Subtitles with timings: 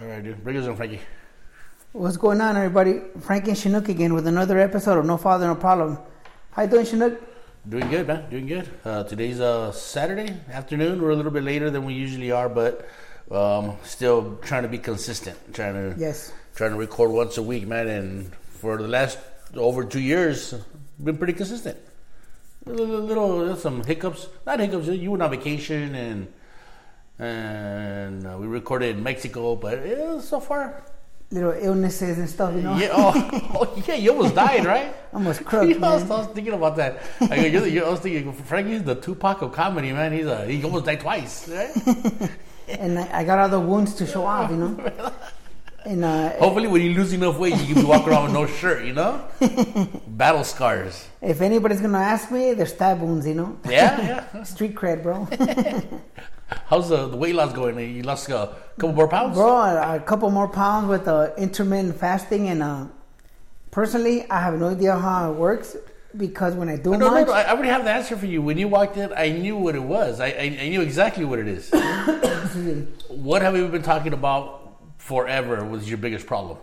[0.00, 0.42] All right, dude.
[0.42, 1.00] Bring us in, Frankie.
[1.92, 3.00] What's going on, everybody?
[3.20, 5.98] Frank and Chinook again with another episode of No Father, No Problem.
[6.52, 7.20] How you doing, Chinook?
[7.68, 8.30] Doing good, man.
[8.30, 8.68] Doing good.
[8.84, 11.02] Uh, today's uh, Saturday afternoon.
[11.02, 12.88] We're a little bit later than we usually are, but
[13.30, 15.36] um, still trying to be consistent.
[15.52, 16.32] Trying to Yes.
[16.54, 17.88] trying to record once a week, man.
[17.88, 19.18] And for the last
[19.54, 20.54] over two years,
[21.02, 21.76] been pretty consistent.
[22.66, 24.86] A little, little some hiccups, not hiccups.
[24.86, 26.32] You went on vacation, and
[27.20, 30.82] and uh, we recorded in Mexico, but yeah, so far,
[31.32, 32.76] Little illnesses and stuff, you know?
[32.76, 32.88] yeah.
[32.92, 33.12] Oh,
[33.54, 34.92] oh, yeah, you almost died, right?
[35.14, 36.10] Almost crooked, You know, I, was.
[36.10, 36.98] I was thinking about that.
[37.20, 40.12] I, go, you're the- you're- I was thinking, Frankie's the Tupac of comedy, man.
[40.12, 41.70] He's a, he almost died twice, right?
[42.68, 45.12] And I, I got all the wounds to show off, you know?
[45.84, 48.84] And uh, Hopefully, when you lose enough weight, you can walk around with no shirt,
[48.84, 49.22] you know?
[50.08, 51.06] Battle scars.
[51.22, 53.56] if anybody's going to ask me, they're stab wounds, you know?
[53.68, 54.42] Yeah, yeah.
[54.42, 55.28] Street cred, bro.
[56.66, 57.78] How's the, the weight loss going?
[57.78, 59.36] You lost a couple more pounds?
[59.36, 62.48] bro, a, a couple more pounds with uh, intermittent fasting.
[62.48, 62.86] And uh,
[63.70, 65.76] personally, I have no idea how it works
[66.16, 67.32] because when I do No, no, much, no.
[67.32, 68.42] I I already have the answer for you.
[68.42, 70.20] When you walked in, I knew what it was.
[70.20, 71.70] I, I, I knew exactly what it is.
[73.08, 76.58] what have we been talking about forever was your biggest problem?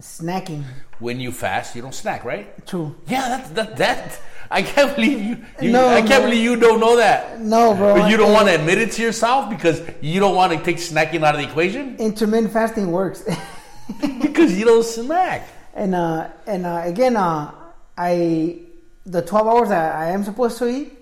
[0.00, 0.64] Snacking.
[0.98, 2.66] When you fast, you don't snack, right?
[2.66, 2.94] True.
[3.06, 4.20] Yeah, that that that.
[4.52, 5.36] I can't believe you.
[5.60, 6.28] you No, I can't no.
[6.28, 7.40] believe you don't know that.
[7.40, 7.94] No, bro.
[7.94, 10.78] But you don't want to admit it to yourself because you don't want to take
[10.78, 13.22] snacking out of the equation Intermittent fasting works.
[14.22, 15.46] because you don't snack.
[15.74, 17.52] and uh, and uh, again, uh,
[17.96, 18.60] I
[19.06, 20.98] the twelve hours that I am supposed to eat,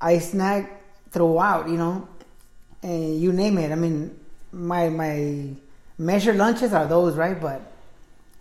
[0.00, 1.68] I snack throughout.
[1.68, 2.08] You know,
[2.82, 3.72] and you name it.
[3.72, 4.14] I mean,
[4.52, 5.48] my my
[5.96, 7.40] measured lunches are those, right?
[7.40, 7.62] But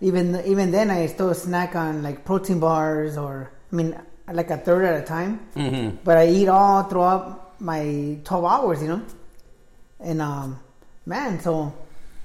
[0.04, 3.98] even even then, I still snack on like protein bars or I mean,
[4.32, 5.40] like a third at a time.
[5.56, 5.98] Mm-hmm.
[6.04, 8.81] But I eat all throughout my twelve hours.
[8.81, 9.02] You know,
[10.02, 10.59] and um,
[11.06, 11.74] man, so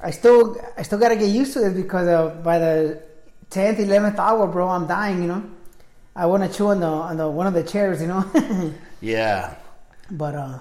[0.02, 3.00] I still I still gotta get used to this because uh, by the
[3.48, 5.22] tenth, eleventh hour, bro, I'm dying.
[5.22, 5.42] You know,
[6.16, 8.02] I want to chew on the on the one of the chairs.
[8.02, 8.24] You know,
[9.00, 9.54] Yeah.
[10.10, 10.58] but uh,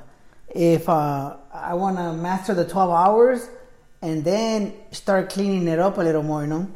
[0.54, 3.50] if uh, I want to master the twelve hours
[4.04, 6.70] and then start cleaning it up a little more, you know.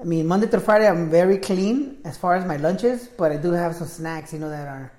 [0.00, 3.36] I mean, Monday through Friday, I'm very clean as far as my lunches, but I
[3.36, 4.92] do have some snacks, you know, that are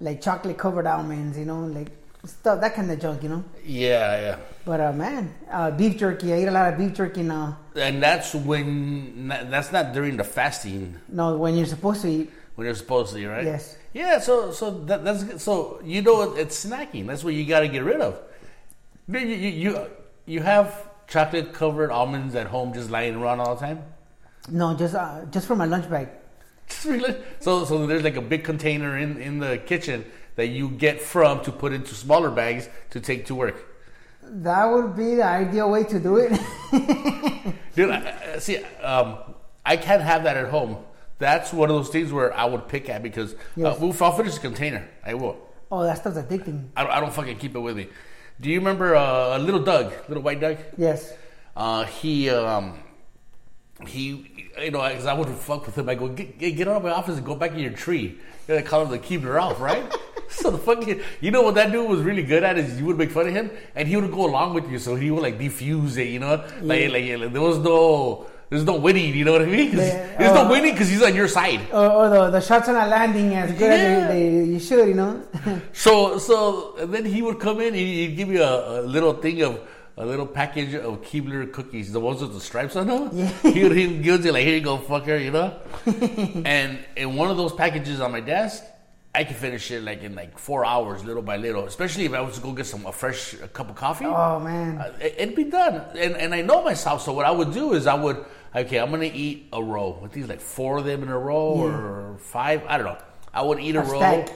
[0.00, 1.88] like chocolate covered almonds, you know, like
[2.24, 3.44] stuff that kind of junk, you know.
[3.64, 4.36] Yeah, yeah.
[4.64, 6.32] But uh, man, uh, beef jerky.
[6.32, 7.58] I eat a lot of beef jerky now.
[7.74, 12.30] And that's when that's not during the fasting No, when you're supposed to eat.
[12.54, 13.44] when you're supposed to, right?
[13.44, 13.76] Yes.
[13.94, 14.18] Yeah.
[14.20, 17.06] So so that, that's so you know it's snacking.
[17.06, 18.20] That's what you got to get rid of.
[19.08, 19.86] You you you,
[20.26, 23.82] you have chocolate covered almonds at home just lying around all the time.
[24.50, 26.08] No, just uh, just for my lunch bag.
[27.40, 30.04] So, so there's like a big container in, in the kitchen
[30.36, 33.64] that you get from to put into smaller bags to take to work.
[34.22, 36.32] That would be the ideal way to do it.
[37.76, 39.18] Dude, I, see, um,
[39.64, 40.78] I can't have that at home.
[41.18, 43.80] That's one of those things where I would pick at because Yes.
[43.80, 45.36] uh, if I'll finish the container, I will.
[45.70, 46.68] oh, that stuff's addicting.
[46.76, 47.88] I don't, I don't fucking keep it with me.
[48.40, 50.58] Do you remember uh, little Doug, little white Doug?
[50.76, 51.12] Yes.
[51.56, 52.78] Uh, he, um,
[53.86, 55.88] he, you know, because I wouldn't fuck with him.
[55.88, 58.02] I go, get, get out of my office and go back in your tree.
[58.02, 58.14] You
[58.48, 59.84] know, they call him the Keebler Elf, right?
[60.30, 62.96] so the fucking, you know what that dude was really good at is you would
[62.96, 65.38] make fun of him and he would go along with you, so he would like
[65.38, 68.26] defuse it, you know, like like there was no.
[68.48, 69.72] There's no winning, you know what I mean?
[69.76, 71.62] Yeah, there's no uh, winning because he's on your side.
[71.72, 73.74] Or, or the, the shots are not landing as good Yeah.
[73.74, 75.20] as they, they, you should, you know.
[75.72, 79.42] So, so then he would come in and he'd give you a, a little thing
[79.42, 79.58] of
[79.98, 83.10] a little package of Keebler cookies, the ones with the stripes on them.
[83.12, 83.30] Yeah.
[83.42, 85.54] He would he gives you like, here you go, fucker, you know.
[86.44, 88.62] and in one of those packages on my desk,
[89.14, 91.64] I could finish it like in like four hours, little by little.
[91.64, 94.04] Especially if I was to go get some a fresh a cup of coffee.
[94.04, 94.78] oh man.
[94.78, 97.02] Uh, it- It'd be done, and and I know myself.
[97.02, 98.22] So what I would do is I would
[98.54, 99.96] okay, I'm gonna eat a row.
[100.04, 102.62] I think it's like four of them in a row or five.
[102.68, 102.98] I don't know.
[103.32, 104.28] I would eat a, A row, stack.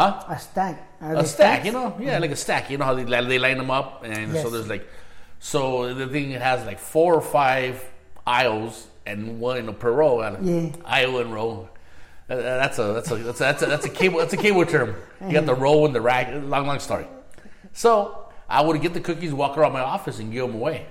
[0.00, 0.24] Huh?
[0.28, 0.76] a stack.
[1.00, 1.26] Are a stack,
[1.60, 1.66] stacks?
[1.66, 2.70] you know, yeah, like a stack.
[2.70, 4.86] You know how they they line them up, and so there's like,
[5.38, 7.84] so the thing it has like four or five
[8.26, 10.20] aisles and one in a per row.
[10.20, 10.82] and Yeah.
[10.84, 11.68] aisle and row.
[12.28, 14.64] Uh, that's a that's a that's a that's a, that's a cable that's a cable
[14.64, 14.94] term.
[15.26, 16.28] You got the row and the rack.
[16.32, 17.06] Long long story.
[17.72, 20.86] So I would get the cookies, walk around my office, and give them away.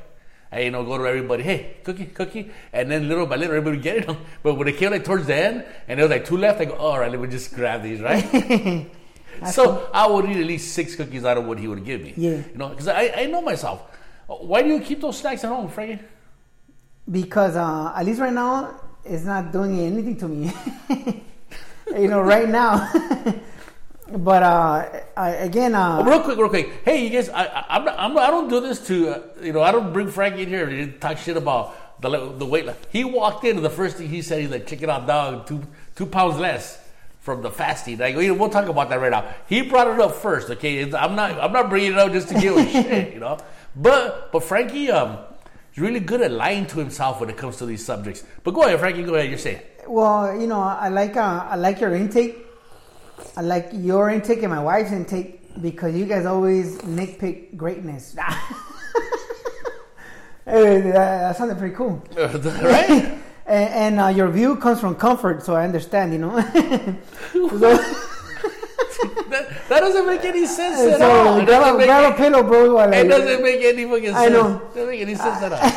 [0.51, 3.77] I, you know, go to everybody, hey, cookie, cookie, and then little by little, everybody
[3.77, 4.17] would get them.
[4.43, 6.65] But when it came like towards the end, and there was like two left, I
[6.65, 8.25] go, all right, let me just grab these, right?
[9.47, 12.13] so I would eat at least six cookies out of what he would give me.
[12.17, 12.41] Yeah.
[12.51, 13.81] You know, because I, I know myself.
[14.27, 16.03] Why do you keep those snacks at home, Frankie?
[17.09, 20.51] Because uh, at least right now, it's not doing anything to me.
[21.87, 22.91] you know, right now.
[24.11, 26.81] But uh, I, again, uh, real quick, real quick.
[26.83, 29.21] Hey, you guys, I, I, I'm not, I'm not, I don't do this to, uh,
[29.39, 32.67] you know, I don't bring Frankie in here to talk shit about the the weight.
[32.91, 35.45] He walked in, and the first thing he said, he's like, check it out, dog,
[35.45, 35.61] two
[35.95, 36.79] two pounds less
[37.19, 38.01] from the fasting.
[38.01, 39.33] I go, you know, we'll talk about that right now.
[39.47, 40.83] He brought it up first, okay?
[40.93, 43.37] I'm not, I'm not bringing it up just to give him shit, you know.
[43.75, 45.19] But, but Frankie, um,
[45.73, 48.23] is really good at lying to himself when it comes to these subjects.
[48.43, 49.29] But go ahead, Frankie, go ahead.
[49.29, 49.61] You're saying.
[49.87, 52.45] well, you know, I like uh, I like your intake.
[53.35, 58.15] I like your intake and my wife's intake because you guys always nitpick greatness.
[60.49, 62.03] Hey, that, that sounded pretty cool.
[62.17, 63.18] right?
[63.49, 66.39] And, and uh, your view comes from comfort, so I understand, you know.
[67.33, 67.77] So-
[69.29, 71.37] that, that doesn't make any sense at so all.
[71.39, 72.75] It grab, doesn't a, make grab any- a pillow, bro.
[72.75, 74.17] while It I- doesn't make any fucking sense.
[74.17, 74.55] I know.
[74.57, 75.71] It doesn't make any sense at all.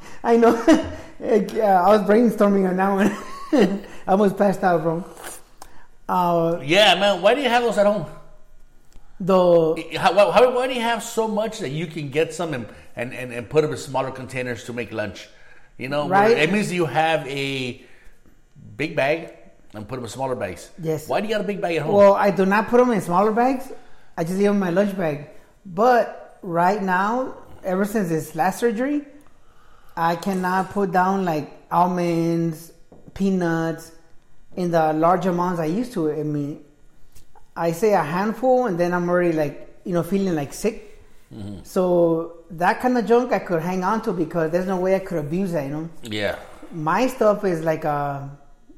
[0.24, 0.54] I know.
[0.56, 3.82] Uh, I was brainstorming on that one.
[4.06, 5.04] I almost passed out, bro.
[6.08, 7.22] Uh, Yeah, man.
[7.22, 8.06] Why do you have those at home?
[9.18, 12.52] the How, why, how- why do you have so much that you can get some
[12.54, 15.28] and, and, and, and put them in smaller containers to make lunch?
[15.78, 16.36] You know, Right.
[16.36, 17.82] it means you have a
[18.76, 19.32] big bag
[19.74, 20.70] and put them in smaller bags.
[20.82, 21.08] Yes.
[21.08, 21.94] Why do you got a big bag at home?
[21.94, 23.70] well, I do not put them in smaller bags.
[24.16, 25.28] I just leave them in my lunch bag.
[25.66, 27.34] But right now,
[27.64, 29.02] ever since this last surgery,
[29.96, 32.72] I cannot put down like almonds,
[33.14, 33.92] peanuts
[34.56, 36.10] in the large amounts I used to.
[36.10, 36.64] I mean,
[37.56, 40.98] I say a handful, and then I'm already like you know feeling like sick.
[41.34, 41.60] Mm-hmm.
[41.64, 45.00] So that kind of junk I could hang on to because there's no way I
[45.00, 45.64] could abuse that.
[45.64, 46.36] You know, yeah.
[46.72, 48.20] my stuff is like uh,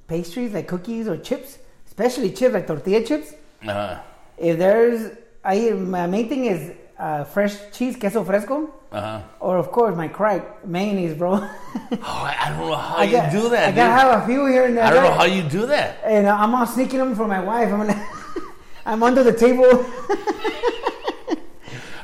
[0.07, 3.35] pastries, like cookies or chips, especially chips, like tortilla chips.
[3.63, 3.99] Uh-huh.
[4.39, 9.21] If there's, I my main thing is uh, fresh cheese, queso fresco, Uh-huh.
[9.41, 11.33] or of course my crack mayonnaise, bro.
[11.91, 13.77] Oh, I, don't know how I you got- do that, I dude.
[13.77, 14.85] gotta have a few here and there.
[14.85, 15.99] I don't know how you do that.
[16.05, 17.73] And uh, I'm all sneaking them from my wife.
[17.73, 17.97] I'm like,
[18.87, 19.69] I'm under the table.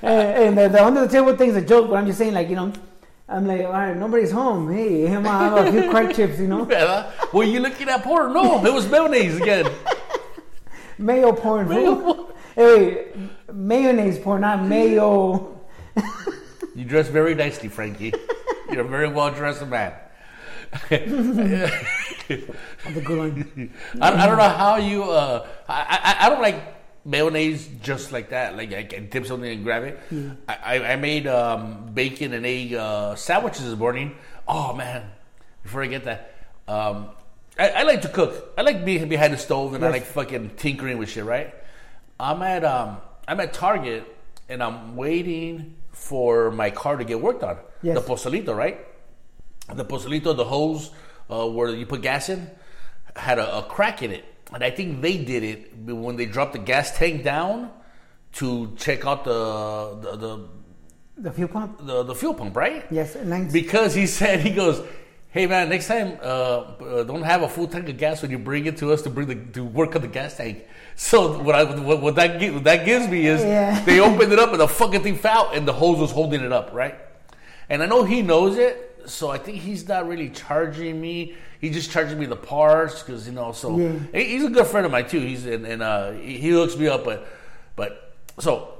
[0.05, 2.49] and and the, the under the table thing's a joke, but I'm just saying, like,
[2.49, 2.73] you know,
[3.29, 4.73] I'm like, all right, nobody's home.
[4.73, 8.03] Hey, I'm gonna have a few crack chips, you know, Yeah, Were you looking at
[8.03, 8.33] porn?
[8.35, 9.71] No, it was mayonnaise again.
[10.99, 11.69] mayo porn.
[11.69, 12.33] fool.
[12.55, 13.09] Hey,
[13.53, 15.61] mayonnaise porn, not mayo.
[16.77, 18.13] You dress very nicely, Frankie.
[18.69, 19.93] You're a very well dressed man.
[20.91, 21.71] The
[23.05, 23.71] good one.
[24.01, 25.05] I, I don't know how you.
[25.05, 26.74] Uh, I, I I don't like
[27.05, 28.57] mayonnaise just like that.
[28.57, 30.01] Like I can dip something and grab it.
[30.49, 34.17] I, I I made um, bacon and egg uh, sandwiches this morning.
[34.47, 35.11] Oh man!
[35.63, 36.35] Before I get that,
[36.69, 37.11] um,
[37.59, 38.55] I, I like to cook.
[38.57, 41.25] I like being behind the stove and I like fucking tinkering with shit.
[41.25, 41.55] Right?
[42.19, 44.05] I'm at um I'm at Target
[44.49, 47.59] and I'm waiting for my car to get worked on.
[47.83, 47.97] Yes.
[47.97, 48.79] The Pozolito, right?
[49.73, 50.91] the pozolito, the hose
[51.31, 52.51] uh, where you put gas in,
[53.17, 54.25] had a, a crack in it,
[54.55, 57.71] and I think they did it when they dropped the gas tank down
[58.35, 60.33] to check out the the the,
[61.29, 61.79] The fuel pump.
[61.87, 62.85] the, the fuel pump, right?
[62.91, 63.53] Yes, nice.
[63.53, 64.81] Because he said he goes,
[65.31, 68.39] "Hey man, next time uh, uh, don't have a full tank of gas when you
[68.39, 70.65] bring it to us to bring the to work on the gas tank."
[70.97, 73.81] So what I what, what that what that gives me is Yeah.
[73.85, 76.53] they opened it up and the fucking thing fell and the hose was holding it
[76.53, 76.95] up, right?
[77.69, 81.35] And I know he knows it, so I think he's not really charging me.
[81.61, 83.53] He just charging me the parts because you know.
[83.53, 83.93] So Yeah.
[84.13, 85.21] he's a good friend of mine too.
[85.21, 87.27] He's and, and uh, he hooks me up, but
[87.77, 88.75] but so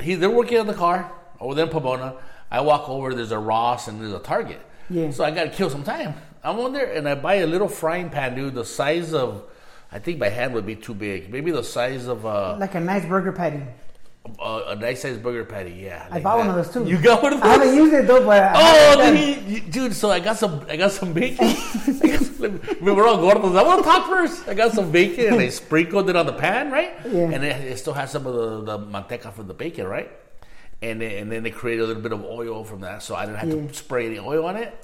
[0.00, 1.10] he they're working on the car
[1.40, 2.14] over there in Pomona.
[2.50, 3.14] I walk over.
[3.14, 4.60] There's a Ross and there's a Target.
[4.88, 5.10] Yeah.
[5.10, 6.14] So I got to kill some time.
[6.42, 9.44] I'm on there and I buy a little frying pan, dude, the size of.
[9.92, 11.30] I think my hand would be too big.
[11.32, 13.60] Maybe the size of uh, Like a nice burger patty.
[14.38, 15.72] A, a nice sized burger patty.
[15.72, 16.84] Yeah, I like bought one of those too.
[16.88, 17.48] You got one of those?
[17.48, 19.94] I haven't used it though, but I Oh, he- dude!
[19.94, 20.64] So I got some.
[20.68, 21.46] I got some bacon.
[21.48, 23.56] I got some, we were all gordos.
[23.58, 24.48] I want to talk first.
[24.48, 26.92] I got some bacon and I sprinkled it on the pan, right?
[27.06, 27.30] Yeah.
[27.30, 30.10] And it, it still has some of the, the manteca from the bacon, right?
[30.82, 33.26] And then, and then they created a little bit of oil from that, so I
[33.26, 33.66] didn't have Yeah.
[33.68, 34.74] to spray any oil on it.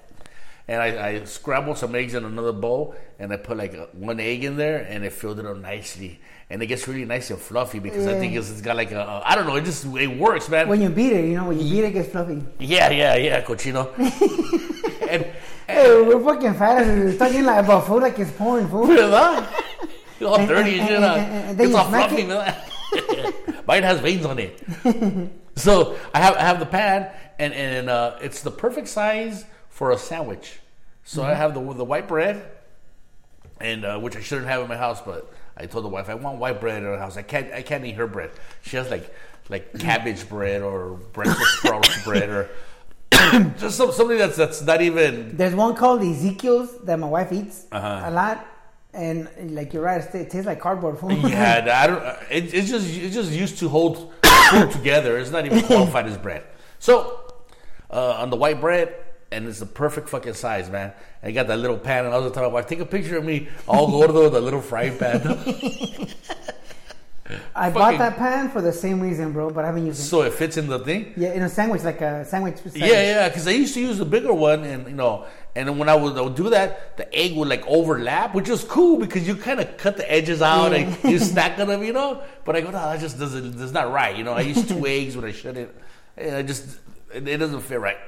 [0.68, 4.18] And I, I scrambled some eggs in another bowl, and I put like a, one
[4.20, 6.20] egg in there, and it filled it up nicely.
[6.48, 9.00] And it gets really nice and fluffy because I think it's, it's got like a,
[9.00, 10.68] a I don't know, it just it works, man.
[10.68, 12.40] when you beat it, you know, when you beat it, it gets fluffy.
[12.60, 13.90] Yeah, yeah, yeah, cochino.
[15.10, 15.26] and,
[15.66, 18.88] Hey, we're fucking fat we're talking like about food like it's porn food.
[18.96, 19.44] ¿verdad?
[20.22, 21.02] All And- dirty and and- shit.
[21.02, 22.28] and- and- and It's you all fluffy, it.
[22.28, 22.54] man.
[23.66, 24.62] Mine has veins on it.
[25.56, 27.10] so I have I have the pan,
[27.40, 30.60] and and uh, it's the perfect size for a sandwich.
[31.02, 31.30] So Mm-hmm.
[31.30, 32.46] I have the the white bread,
[33.60, 36.14] and uh, which I shouldn't have in my house, but I told the wife I
[36.14, 37.16] want white bread in our house.
[37.16, 38.30] I can't I can't eat her bread.
[38.62, 39.14] She has like
[39.48, 42.48] like cabbage bread or breakfast sprouts bread or
[43.58, 47.64] just some, something that's that's not even There's one called Ezekiel's that my wife eats
[47.72, 48.02] Uh-huh.
[48.04, 48.44] a lot,
[48.92, 50.98] and like you're right, it tastes like cardboard.
[50.98, 51.12] fool.
[51.28, 52.02] Yeah, I don't.
[52.02, 54.12] uh, It, it's just it's just used to hold
[54.50, 55.16] food together.
[55.18, 56.42] It's not even qualified as bread.
[56.78, 57.20] So
[57.90, 58.94] uh, on the white bread,
[59.36, 60.92] and it's the perfect fucking size, man.
[61.22, 63.24] And you got that little pan, and I was talking about, take a picture of
[63.24, 65.20] me all gordo with a little frying pan.
[67.56, 70.04] I bought that pan for the same reason, bro, but I haven't used it.
[70.04, 71.12] so it fits in the thing.
[71.16, 72.56] Yeah, in a sandwich, like a sandwich.
[72.58, 72.76] sandwich.
[72.76, 75.26] Yeah, yeah, because I used to use the bigger one, and you know,
[75.56, 78.48] and then when I would, I would do that, the egg would like overlap, which
[78.48, 80.78] is cool because you kind of cut the edges out Yeah.
[80.78, 82.22] and you stack on them, you know.
[82.44, 84.34] But I go, no, that just doesn't, that's not right, you know.
[84.34, 85.70] I used two eggs when I shouldn't.
[86.16, 86.78] And I just,
[87.12, 87.98] it, it doesn't fit right.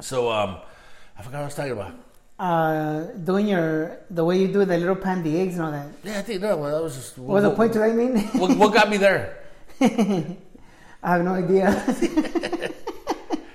[0.00, 0.58] So, um,
[1.18, 1.94] I forgot what I was talking about.
[2.38, 5.86] Uh, doing your the way you do the little pan, the eggs and all that.
[6.02, 7.18] Yeah, I think no, well, that was just.
[7.18, 7.90] What was the point to that?
[7.90, 9.38] I mean, What, what got me there?
[9.80, 10.36] I
[11.02, 11.70] have no idea.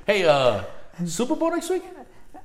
[0.06, 0.64] Hey, uh,
[1.06, 1.84] Super Bowl next week?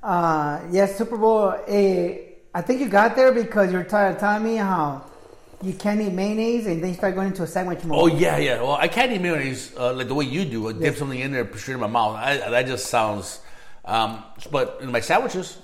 [0.03, 1.55] uh, yes, Super Bowl.
[1.69, 2.17] Eh,
[2.53, 5.05] I think you got there because you're tired telling me how
[5.63, 7.97] you can't eat mayonnaise and then you start going into a sandwich mode.
[8.01, 8.61] Oh yeah, yeah.
[8.61, 10.69] Well, I can't eat mayonnaise uh, like the way you do.
[10.71, 12.17] I dip something in there, put it in my mouth.
[12.17, 13.39] I, that just sounds.
[13.85, 15.59] Um, but in my sandwiches,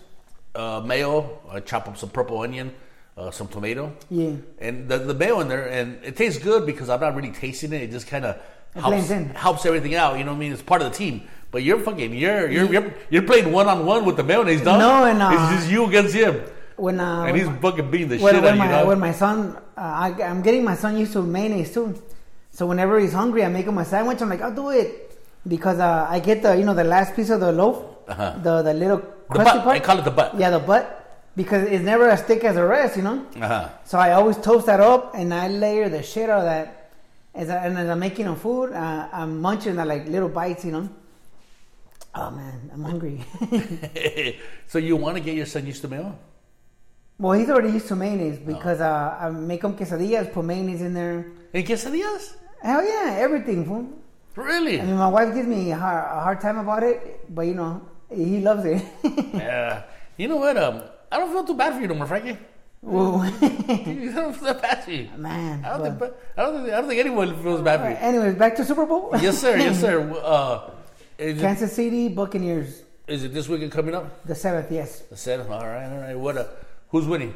[0.55, 1.39] uh, mayo.
[1.51, 2.75] I chop up some purple onion,
[3.17, 4.33] uh, some tomato, Yeah.
[4.59, 7.73] and the, the mayo in there, and it tastes good because I'm not really tasting
[7.73, 7.83] it.
[7.83, 8.37] It just kind of
[8.75, 10.19] helps helps everything out.
[10.19, 10.53] You know what I mean?
[10.53, 11.23] It's part of the team.
[11.51, 14.81] But you're fucking you're you're you're, you're playing one on one with the mayonnaise, dog.
[14.81, 16.43] No, and, uh, it's just you against him,
[16.77, 18.65] When uh, and when he's my- fucking beating the when, shit when out of you,
[18.65, 18.87] my, dog.
[18.89, 21.95] when my son, uh, I, I'm getting my son used to mayonnaise too.
[22.51, 24.21] So whenever he's hungry, I make him a sandwich.
[24.21, 27.31] I'm like, I'll do it because uh, I get the you know the last piece
[27.31, 28.39] of the loaf, Uh-huh.
[28.43, 29.65] the the little The crusty butt.
[29.65, 29.77] part.
[29.77, 30.35] I call it the butt.
[30.39, 30.95] Yeah, the butt
[31.37, 33.25] because it's never as thick as the rest, you know.
[33.41, 33.69] Uh-huh.
[33.85, 36.91] So I always toast that up and I layer the shit out of that.
[37.35, 40.65] As I, and as I'm making them food, uh, I'm munching that like little bites,
[40.65, 40.89] you know.
[42.15, 43.23] Oh man, I'm hungry.
[44.67, 46.19] so you want to get your son used to mayo?
[47.19, 48.47] well, he's already used to mayonnaise Oh.
[48.47, 51.27] because uh, I make him quesadillas, put mayonnaise in there.
[51.53, 52.35] ¿En quesadillas?
[52.63, 53.65] Hell yeah, everything.
[53.67, 53.87] fool.
[54.37, 54.81] Really?
[54.81, 57.55] I mean, my wife gives me a hard, a hard time about it, but you
[57.55, 57.83] know,
[58.15, 58.83] he loves it.
[59.35, 59.83] yeah.
[60.17, 60.57] You know what?
[60.57, 62.37] Um, I don't feel too bad for you no more, Frankie.
[62.81, 63.21] Whoa.
[63.23, 65.09] I don't feel that bad for you.
[65.17, 65.65] man.
[65.65, 67.97] I don't, but- think, I, don't think, I don't think anyone feels bad for you.
[67.97, 69.11] Anyways, back to Super Bowl.
[69.21, 69.57] Yes, sir.
[69.57, 70.01] Yes, sir.
[70.25, 70.71] Uh,
[71.19, 74.25] is, it, Kansas City Buccaneers, is it this weekend coming up?
[74.25, 74.71] the seventh.
[74.71, 75.51] Yes, The seventh.
[75.51, 76.17] All right, all right.
[76.19, 76.37] What?
[76.39, 76.45] Uh,
[76.91, 77.35] who's winning?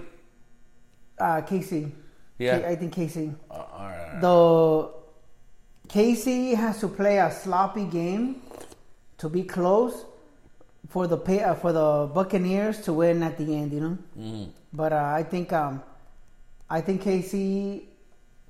[1.19, 1.91] uh, KC.
[2.39, 2.63] Yeah.
[2.67, 3.35] I think KC.
[3.51, 4.21] Uh, all right.
[4.21, 4.91] The
[5.89, 8.43] KC has to play a sloppy game
[9.19, 10.05] to be close
[10.93, 13.73] for the pay, uh, for the Buccaneers to win at the end.
[13.73, 14.49] You know, Mm.
[14.73, 15.83] but uh, I think um,
[16.71, 17.83] I think KC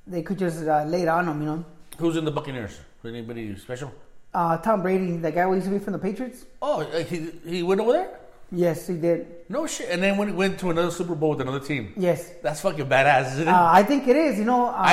[0.06, 1.40] they could just uh, lay it on them.
[1.40, 1.64] You know,
[1.98, 2.78] Who's in the Buccaneers?
[3.04, 3.90] Anybody special?
[4.34, 6.44] uh, Tom Brady, the guy who used to be from the Patriots.
[6.60, 8.10] Oh, uh, he he went over there.
[8.54, 9.26] Yes, he did.
[9.48, 9.88] No shit.
[9.90, 11.94] And then when he went to another Super Bowl with another team.
[11.96, 13.50] Yes, That's fucking badass, isn't it?
[13.50, 14.38] uh, I think it is.
[14.38, 14.92] You know, uh, I,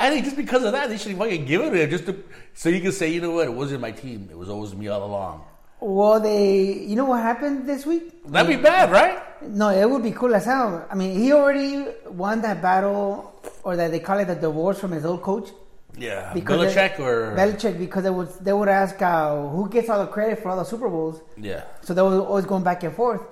[0.00, 2.04] I, I think just because of that, they should fucking give it to him just
[2.04, 4.28] to, so you can say, you know what, it wasn't my team.
[4.30, 5.42] It was always me all along.
[5.80, 6.72] Well, they.
[6.72, 8.22] You know what happened this week?
[8.26, 9.18] That'd be bad, right?
[9.42, 10.86] No, it would be cool as hell.
[10.90, 14.92] I mean, he already won that battle, or that they call it the divorce from
[14.92, 15.50] his old coach.
[15.96, 16.32] Yeah.
[16.34, 19.98] Because Belichick they- or Belichick, because they would they would ask uh, who gets all
[20.00, 21.20] the credit for all the Super Bowls.
[21.36, 21.64] yeah.
[21.82, 23.22] So they were always going back and forth.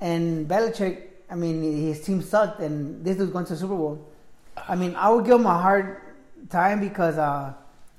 [0.00, 4.08] And Belichick, I mean, his team sucked, and this was going to the Super Bowl.
[4.68, 6.00] I mean, I would give him a hard
[6.48, 7.52] time because uh,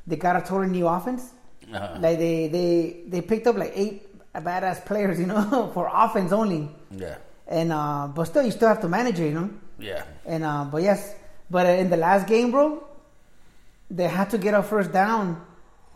[0.07, 1.31] they got a totally new offense.
[1.73, 1.97] Uh-huh.
[1.99, 6.69] Like they they they picked up like eight badass players, you know, for offense only.
[6.91, 7.17] Yeah.
[7.47, 9.49] And uh, but still, you still have to manage it, you know.
[9.79, 10.03] Yeah.
[10.25, 11.15] And uh, but yes,
[11.49, 12.83] but in the last game, bro,
[13.89, 15.45] they had to get a first down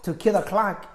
[0.03, 0.85] to kill the clock.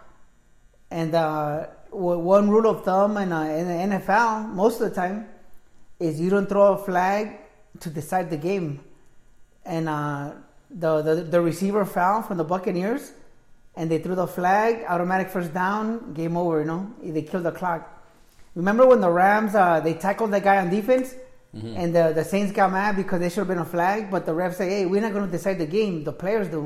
[0.91, 5.29] And uh, one rule of thumb in, uh, in the NFL, most of the time,
[5.99, 7.39] is you don't throw a flag
[7.81, 8.81] to decide the game.
[9.65, 10.33] And uh,
[10.71, 13.13] the, the the receiver foul from the Buccaneers,
[13.81, 16.61] and they threw the flag, automatic first down, game over.
[16.61, 17.81] You know, they killed the clock.
[18.55, 21.15] Remember when the Rams uh, they tackled that guy on defense,
[21.81, 24.33] and the the Saints got mad because they should have been a flag, but the
[24.33, 26.05] refs say, "Hey, we're not going to decide the game.
[26.05, 26.63] The players do."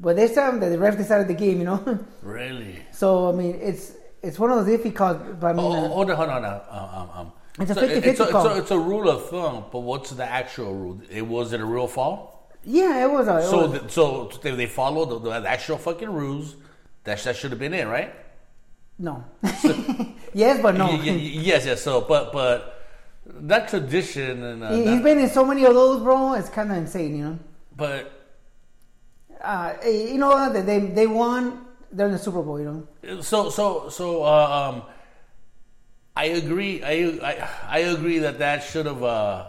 [0.00, 1.58] But this time, the refs decided the game.
[1.62, 1.80] You know,
[2.22, 2.74] Really?
[2.90, 5.38] so I mean, it's it's one of those difficult.
[5.40, 6.44] But I mean, Oh, uh, hold on, hold on.
[6.44, 8.46] Uh, um, um, It's a so 50-50 it's, a, it's, call.
[8.48, 11.00] a, it's a rule of thumb, but what's the actual rule?
[11.10, 12.37] It was it a real fall?
[12.68, 13.26] Yeah, it was.
[13.28, 16.56] A, it So, was- th- so they, they followed the, the actual fucking rules.
[17.04, 18.12] That that should have been it, right?
[18.98, 19.24] no.
[20.34, 20.86] yes, but no.
[20.86, 21.80] Y- y- yes, yes.
[21.82, 22.84] So, but but
[23.26, 26.34] that tradition and uh, He, he's been in so many of those, bro.
[26.34, 27.38] It's kind of insane, you know.
[27.76, 28.12] but
[29.40, 31.64] Uh, eh, you know they they won.
[31.92, 33.20] They're in the Super Bowl, you know.
[33.22, 34.82] So so so uh, um,
[36.16, 36.82] I agree.
[36.82, 39.02] I, I I agree that that should have.
[39.02, 39.46] Uh,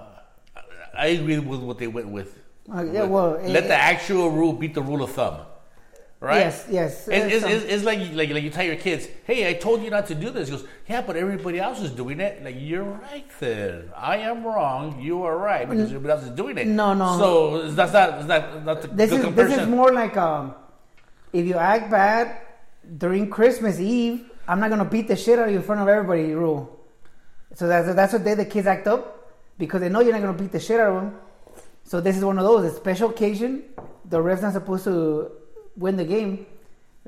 [0.95, 2.37] I agree with what they went with.
[2.73, 5.41] Uh, yeah, well, let eh, the actual rule beat the rule of thumb,
[6.19, 6.37] right?
[6.37, 7.07] Yes, yes.
[7.07, 9.89] It's, it's, it's, it's like, like like you tell your kids, "Hey, I told you
[9.89, 12.83] not to do this." He goes, "Yeah, but everybody else is doing it." Like you're
[12.83, 13.25] right.
[13.39, 15.01] Then I am wrong.
[15.01, 16.67] You are right because everybody else is doing it.
[16.67, 17.17] No, no.
[17.17, 20.53] So that's not that's not not the This good is this is more like um,
[21.33, 22.37] if you act bad
[22.97, 25.87] during Christmas Eve, I'm not gonna beat the shit out of you in front of
[25.87, 26.33] everybody.
[26.33, 26.69] Rule.
[27.55, 30.37] So that's that's what day the kids act up because they know you're not gonna
[30.37, 31.17] beat the shit out of them.
[31.89, 32.71] So this is one of those.
[32.71, 33.63] A special occasion.
[34.05, 35.31] The ref's not supposed to
[35.75, 36.45] win the game,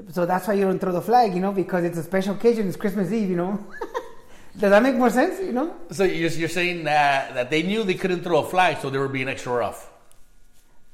[0.09, 1.35] so that's why you don't throw the flag.
[1.35, 2.67] You know, because it's a special occasion.
[2.67, 3.29] It's Christmas Eve.
[3.29, 3.67] You know.
[4.57, 5.39] Does that make more sense?
[5.39, 5.75] You know.
[5.91, 8.97] So you're, you're saying that that they knew they couldn't throw a flag, so they
[8.97, 9.87] were being extra rough.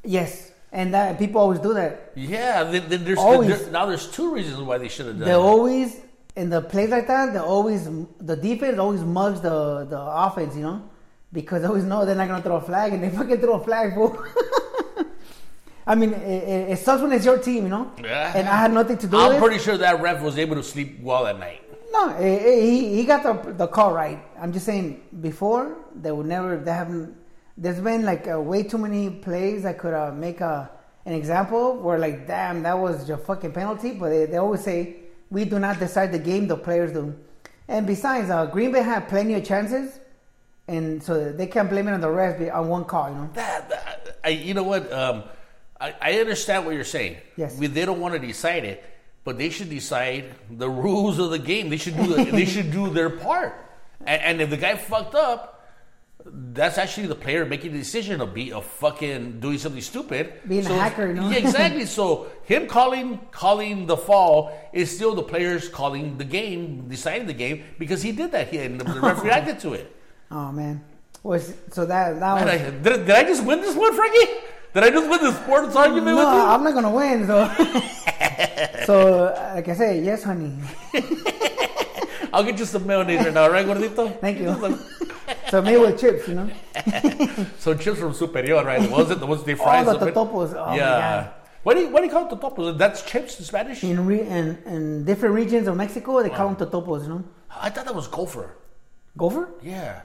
[0.03, 2.11] Yes, and that people always do that.
[2.15, 3.47] Yeah, then, then there's Always.
[3.47, 5.29] there- now there's two reasons why they should have done.
[5.29, 5.31] It.
[5.31, 5.95] They always
[6.35, 7.31] in the plays like that.
[7.31, 7.85] They always
[8.19, 10.89] the defense always mugs the the offense, you know,
[11.31, 13.63] because they always know they're not gonna throw a flag, and they fucking throw a
[13.63, 14.17] flag, fool.
[15.87, 17.91] I mean, it, it, it sucks when it's your team, you know.
[18.03, 18.33] Yeah.
[18.35, 19.41] And I had nothing to do I'm with it.
[19.41, 21.63] pretty sure that ref was able to sleep well at night.
[21.93, 24.19] No, eh, eh, he he got the the call right.
[24.39, 27.15] I'm just saying before they would never they haven't.
[27.55, 30.69] There's been like uh, way too many plays I could uh, make a
[31.05, 34.97] an example where like damn that was your fucking penalty, but they, they always say
[35.29, 37.15] we do not decide the game, the players do.
[37.69, 39.99] And besides, uh, Green Bay had plenty of chances,
[40.67, 43.29] and so they can't blame it on the refs be- on one call, you know.
[43.33, 44.91] That, that I, you know what?
[44.91, 45.23] Um,
[45.79, 47.17] I, I understand what you're saying.
[47.35, 47.57] Yes.
[47.57, 48.83] We, they don't want to decide it,
[49.23, 51.69] but they should decide the rules of the game.
[51.69, 53.55] They should do the, they should do their part.
[54.01, 55.53] And, and if the guy fucked up,
[56.25, 60.33] that's actually the player making the decision of be of fucking doing something stupid.
[60.47, 61.29] Being a hacker, you know?
[61.29, 61.85] Yeah, exactly.
[61.85, 67.33] so him calling calling the fall is still the players calling the game, deciding the
[67.33, 68.49] game because he did that.
[68.49, 69.95] He and the, the ref reacted to it.
[70.29, 70.83] Oh man,
[71.23, 72.43] was so that that was.
[72.43, 74.31] I, did, did I just win this one, Frankie?
[74.73, 76.41] Did I just win the sports argument no, with you?
[76.41, 77.25] I'm not gonna win.
[77.25, 77.47] So,
[78.85, 80.55] so like I say, yes, honey.
[82.33, 84.19] I'll get you some mayonnaise right now, right, gordito?
[84.19, 84.79] Thank you.
[85.49, 86.49] So made with chips, you know.
[87.57, 88.89] So chips from Superior, right?
[88.89, 89.83] Ones that the ones they oh, fry.
[89.85, 90.53] Oh, the totopos.
[90.53, 91.31] Oh, yeah.
[91.63, 92.77] What do you what do you call it totopos?
[92.77, 93.83] That's chips in Spanish.
[93.83, 97.23] In, re, in in different regions of Mexico, they call them totopos, you know.
[97.49, 98.55] I thought that was gopher.
[99.17, 99.49] Gopher?
[99.61, 100.01] Yeah,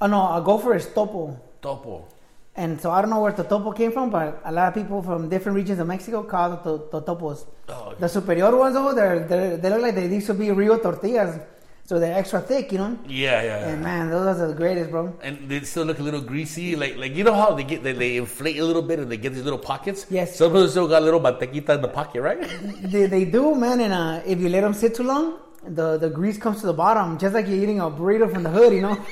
[0.00, 1.38] Oh no, a gopher is topo.
[1.60, 2.06] topo.
[2.54, 5.00] And so I don't know where the topo came from, but a lot of people
[5.02, 7.46] from different regions of Mexico call it to- totopos.
[7.68, 10.76] Oh, The superior ones, though, they're, they're, they look like they used to be real
[10.78, 11.38] tortillas,
[11.84, 12.98] so they're extra thick, you know.
[13.06, 13.68] Yeah, yeah.
[13.68, 15.16] And man, those are the greatest, bro.
[15.22, 17.92] And they still look a little greasy, like like you know how they get they,
[17.92, 20.06] they inflate a little bit and they get these little pockets.
[20.10, 20.36] Yes.
[20.36, 22.40] Some of them still got a little mantequita in the pocket, right?
[22.94, 26.10] They, they do, man, and uh, if you let them sit too long, the, the
[26.10, 28.80] grease comes to the bottom, just like you're eating a burrito from the hood, you
[28.82, 28.98] know.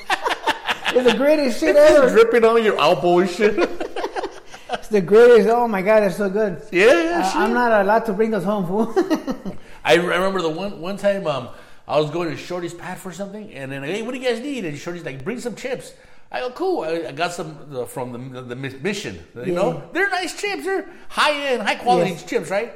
[0.96, 2.08] it's the greatest shit It's ever.
[2.10, 3.56] dripping on your elbow and shit.
[4.72, 5.48] It's the greatest.
[5.48, 6.62] Oh my god, they're so good.
[6.72, 7.18] yeah, yeah.
[7.20, 7.40] Uh, sure.
[7.42, 8.92] I'm not allowed to bring those home, fool.
[9.84, 11.48] I remember the one one time um,
[11.86, 14.40] I was going to Shorty's pad for something, and then hey, what do you guys
[14.40, 14.64] need?
[14.64, 15.92] And Shorty's like, bring some chips.
[16.32, 16.80] I go, cool.
[16.82, 19.20] I, I got some uh, from the, the, the mission.
[19.36, 19.54] You Yeah.
[19.54, 20.64] know, they're nice chips.
[20.64, 22.24] They're high end, high quality Yes.
[22.24, 22.74] chips, right?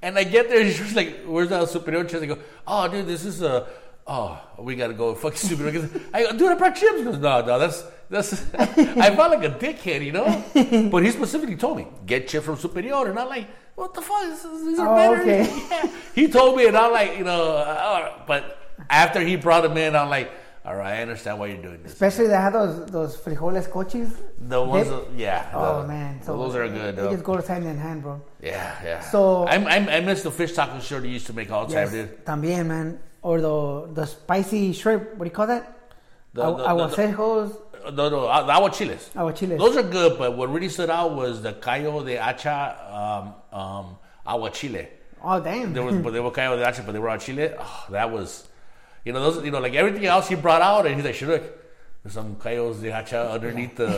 [0.00, 3.06] And I get there, and she's like, "Where's that superior chips?" I go, "Oh, dude,
[3.06, 3.66] this is a."
[4.06, 6.02] Oh, we gotta go fucking stupid.
[6.14, 6.98] I go, dude, I brought chips.
[6.98, 8.32] He goes, no, no, that's that's.
[8.54, 10.44] I felt like a dickhead, you know.
[10.90, 14.24] But he specifically told me get chips from Superior, and I'm like, what the fuck?
[14.24, 15.22] Is- These are Oh, better.
[15.22, 15.66] okay.
[15.70, 15.90] Yeah.
[16.14, 18.58] He told me, and I'm like, you know, uh, but
[18.90, 20.30] after he brought them in, I'm like,
[20.66, 21.92] all right, I understand why you're doing this.
[21.92, 24.10] Especially they have those those frijoles cochis.
[24.38, 25.48] The ones, that- yeah.
[25.54, 26.96] Oh the- man, so those are good.
[26.96, 28.20] They just go hand in hand, bro.
[28.42, 29.00] Yeah, yeah.
[29.00, 31.72] So- I'm, I'm, I miss the fish taco tacos Shorty used to make all the
[31.72, 32.24] Yes, time, dude.
[32.26, 32.98] también, man.
[33.24, 35.16] Or the the spicy shrimp.
[35.16, 35.64] What do you call that?
[36.34, 37.56] The- the- Aguacejos,
[37.98, 39.08] No, no, aguachiles.
[39.16, 39.58] aguachiles.
[39.58, 42.56] Those are good, but what really stood out was the callo de hacha
[43.00, 43.24] um,
[43.60, 43.86] um,
[44.26, 44.88] aguachile.
[45.22, 45.72] oh damn.
[45.72, 47.50] There was, but they were callo de hacha, but they were on chile.
[47.58, 48.46] Oh, that was,
[49.06, 51.42] you know, those, you know, like everything else he brought out, and he's like, "Look,
[52.02, 53.90] there's some callos de hacha underneath the."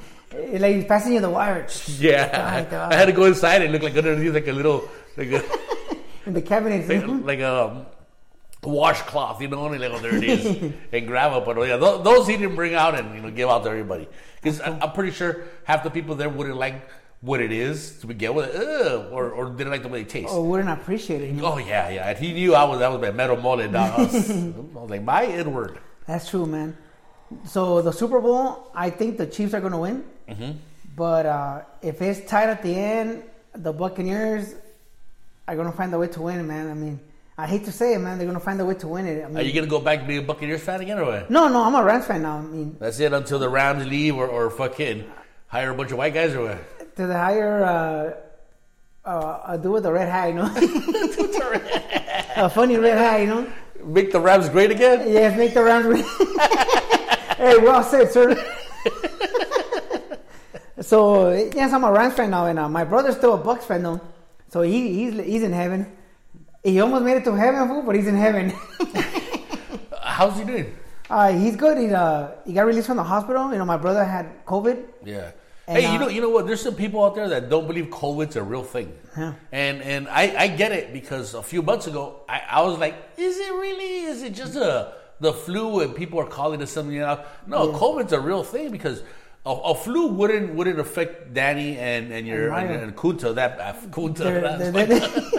[0.30, 1.66] Like he's passing you the wire
[1.98, 2.92] yeah, God.
[2.92, 4.86] I had to go inside and look like underneath like a little,
[5.16, 5.42] like a,
[6.26, 6.86] in the cabinets.
[6.86, 7.86] like, like a um,
[8.62, 11.44] washcloth, you know, and like, oh, there it is, and grab it.
[11.44, 13.70] But oh, yeah, those, those he didn't bring out and you know give out to
[13.70, 14.08] everybody
[14.42, 16.88] because I'm pretty sure half the people there wouldn't like
[17.20, 20.32] what it is to begin with, Ugh, or or didn't like the way it tastes.
[20.32, 21.42] or wouldn't appreciate it.
[21.42, 22.08] Oh yeah, yeah.
[22.08, 23.56] And he knew I was that was my metal mole.
[23.58, 23.74] Dog.
[23.76, 25.78] I was, I was like, my Edward.
[26.06, 26.76] That's true, man.
[27.44, 30.04] So the Super Bowl, I think the Chiefs are going to win.
[30.28, 30.52] Mm-hmm.
[30.96, 33.22] But uh, if it's tight at the end,
[33.54, 34.54] the Buccaneers
[35.46, 36.70] are going to find a way to win, man.
[36.70, 37.00] I mean,
[37.40, 38.18] I hate to say it, man.
[38.18, 39.24] They're gonna find a way to win it.
[39.24, 41.30] I mean, Are you gonna go back to being a Buccaneers fan again, or what?
[41.30, 42.38] no, no, I'm a Rams fan now.
[42.38, 45.04] I mean, That's it until the Rams leave, or, or fucking
[45.46, 46.96] hire a bunch of white guys, or what?
[46.96, 50.50] to the higher, uh, uh, a dude with a red hat, you know,
[52.44, 53.46] a funny red hat, you know.
[53.84, 55.08] Make the Rams great again?
[55.08, 55.98] Yes, make the Rams win.
[57.36, 58.34] hey, well said, sir.
[60.80, 63.84] so yes, I'm a Rams fan now, and uh, my brother's still a Bucs fan
[63.84, 64.00] though.
[64.48, 65.86] So he he's he's in heaven.
[66.72, 68.52] He almost made it to heaven, fool, but he's in heaven.
[70.02, 70.74] How's he doing?
[71.10, 71.78] uh, he's good.
[71.78, 73.50] He uh, he got released from the hospital.
[73.52, 74.84] You know, my brother had COVID.
[75.04, 75.30] Yeah.
[75.66, 76.46] And, hey, you uh, know, you know what?
[76.46, 79.34] There's some people out there that don't believe COVID's a real thing, Yeah.
[79.52, 82.94] and and I, I get it because a few months ago I, I was like,
[83.18, 84.04] is it really?
[84.04, 87.20] Is it just a the flu and people are calling it something else?
[87.46, 89.02] No, COVID's a real thing because
[89.44, 93.60] a, a flu wouldn't wouldn't affect Danny and and your And and, and Kunta that
[93.60, 94.16] uh, Kunta.
[94.72, 95.30] They're- they're-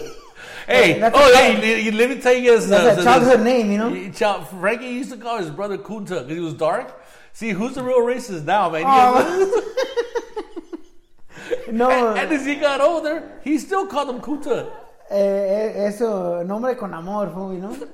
[0.70, 2.68] hey, That's oh hey, you- let me tell you guys.
[2.70, 4.44] That's uh, a childhood name, you know.
[4.60, 6.88] Frankie used to call his brother Kunta because he was dark.
[7.34, 8.84] See, who's the real racist now, man?
[8.86, 9.76] Oh,
[11.72, 14.72] no, and, and as he got older, he still called him Kunta.
[15.10, 17.76] eh, eh, eso, nombre con amor, fool, you know.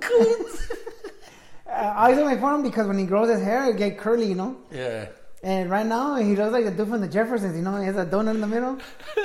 [1.68, 3.76] Uh, I used to make fun of him because when he grows his hair, it
[3.78, 4.56] get curly, you know.
[4.72, 5.08] Yeah.
[5.44, 7.76] And right now, he looks like the dude from the Jeffersons, you know.
[7.82, 8.78] He has a donut in the middle,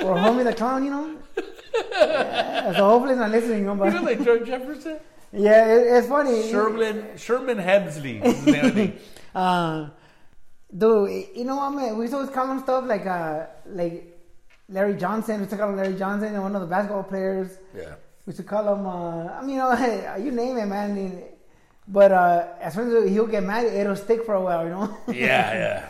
[0.03, 1.15] or Homie the Clown, you know.
[1.73, 3.73] Yeah, so hopefully, he's not listening, know.
[3.85, 4.99] You know But like George Jefferson?
[5.33, 6.49] yeah, it, it's funny.
[6.49, 8.23] Sherman Sherman Hemsley.
[8.23, 8.95] is his name, I think.
[9.33, 9.89] Uh,
[10.75, 11.97] dude, you know what, man?
[11.97, 14.17] We used to always call him stuff like, uh, like
[14.69, 15.35] Larry Johnson.
[15.35, 17.51] We used to call him Larry Johnson, and one of the basketball players.
[17.75, 17.95] Yeah.
[18.25, 21.23] We used to call him, uh, I mean, you know, you name it, man.
[21.87, 24.97] But uh, as soon as he'll get mad, it'll stick for a while, you know.
[25.07, 25.89] Yeah, yeah.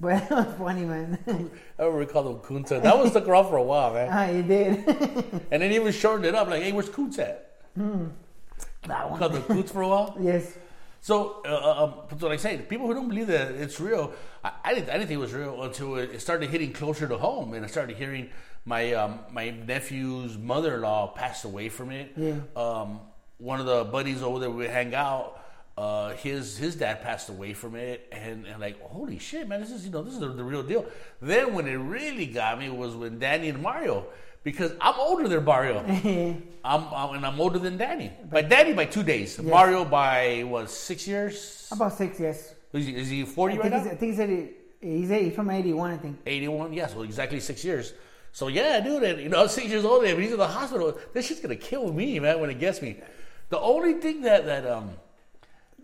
[0.00, 1.50] but was funny, man.
[1.78, 2.82] I remember we called him Kunta.
[2.82, 4.08] That was stuck around for a while, man.
[4.10, 4.84] ah, he did.
[5.50, 7.52] And then he even shortened it up, like, hey, where's Kunta at?
[7.76, 9.18] that one.
[9.18, 10.16] Called him Kunta for a while.
[10.20, 10.56] Yes.
[11.02, 14.12] So, uh, um, so like I say, people who don't believe that it's real,
[14.42, 17.16] I, I didn't, I didn't think it was real until it started hitting closer to
[17.16, 18.30] home, and I started hearing
[18.64, 22.12] my um, my nephew's mother-in-law passed away from it.
[22.16, 22.38] Yeah.
[22.56, 23.00] Um,
[23.38, 25.38] one of the buddies over there we hang out,
[25.76, 29.70] uh, his his dad passed away from it, and, and like holy shit, man, this
[29.70, 30.86] is you know this is the, the real deal.
[31.20, 34.06] Then when it really got me was when Danny and Mario.
[34.42, 35.80] Because I'm older than Mario,
[36.64, 38.12] I'm, I'm and I'm older than Danny.
[38.30, 39.42] By Danny by two days.
[39.42, 41.68] Mario by what six years?
[41.72, 42.54] About six, yes.
[42.72, 43.90] Is he, is he I 40 think, right he's, now?
[43.90, 44.48] I think he said he,
[44.80, 46.18] he's, he's from 81, I think.
[46.24, 47.92] 81, yeah, so exactly six years.
[48.30, 50.96] So yeah, dude, and you know, I'm six years old and he's in the hospital.
[51.12, 53.00] This shit's gonna kill me, man, when it gets me.
[53.48, 54.90] The only thing that that um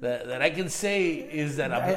[0.02, 1.94] that, that I can say is that I'm,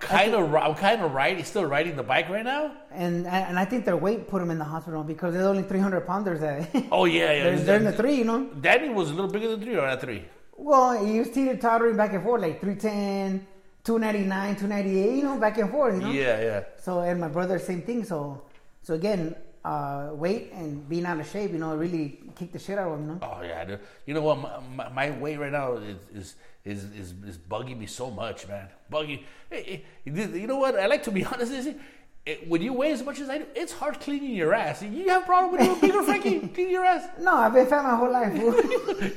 [0.00, 2.72] kind of I'm kind of riding, still riding the bike right now.
[2.90, 6.06] And and I think their weight put him in the hospital because there's only 300
[6.06, 7.42] pounders that Oh yeah, yeah.
[7.44, 8.46] they're, they're in the three, you know.
[8.60, 10.24] Danny was a little bigger than three or not three.
[10.56, 13.46] Well, he was teeter tottering back and forth like 310,
[13.84, 16.10] 299, 298, you know, back and forth, you know.
[16.10, 16.64] Yeah, yeah.
[16.78, 18.02] So and my brother, same thing.
[18.04, 18.42] So
[18.80, 22.78] so again, uh, weight and being out of shape, you know, really kicked the shit
[22.78, 23.18] out of him, you know.
[23.20, 23.80] Oh yeah, dude.
[24.06, 24.38] You know what?
[24.38, 28.46] My, my, my weight right now is is, is is is bugging me so much,
[28.48, 28.68] man.
[28.90, 29.22] Bugging.
[29.50, 30.78] Eh, eh, hey, hey, you know what?
[30.78, 31.52] I like to be honest.
[31.52, 31.80] With you.
[32.24, 34.80] It, when you weigh as much as I do, it's hard cleaning your ass.
[34.80, 36.38] You have a problem with you bigger, Frankie?
[36.54, 37.08] Clean your ass.
[37.20, 38.32] No, I've been fat my whole life.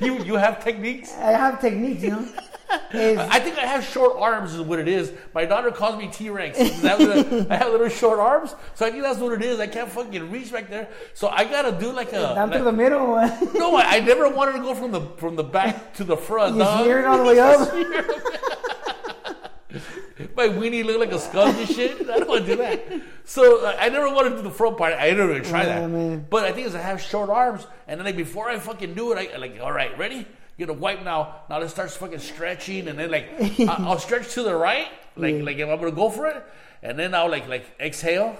[0.00, 1.14] You you have techniques.
[1.14, 2.28] I have techniques, you know.
[2.92, 5.12] It's- I think I have short arms is what it is.
[5.34, 6.58] My daughter calls me T Rex.
[6.58, 9.60] I have little short arms, so I think that's what it is.
[9.60, 12.34] I can't fucking reach back there, so I gotta do like a.
[12.34, 13.16] down like- through the middle.
[13.54, 16.54] no, I, I never wanted to go from the from the back to the front.
[16.56, 16.84] You dog.
[16.84, 17.72] smear all the way up.
[20.34, 22.00] My weenie look like a skunk and shit.
[22.08, 22.82] I don't want to do that.
[23.24, 24.94] So uh, I never wanted to do the front part.
[24.94, 25.88] I never even try Yeah, that.
[25.90, 26.26] man.
[26.30, 29.12] But I think is I have short arms, and then like before I fucking do
[29.12, 30.26] it, I like all right, ready?
[30.56, 31.42] You're gonna wipe now.
[31.50, 35.36] Now let's start fucking stretching, and then like I- I'll stretch to the right, like
[35.36, 35.42] Yeah.
[35.42, 36.42] like if I'm gonna go for it,
[36.82, 38.36] and then I'll like like exhale,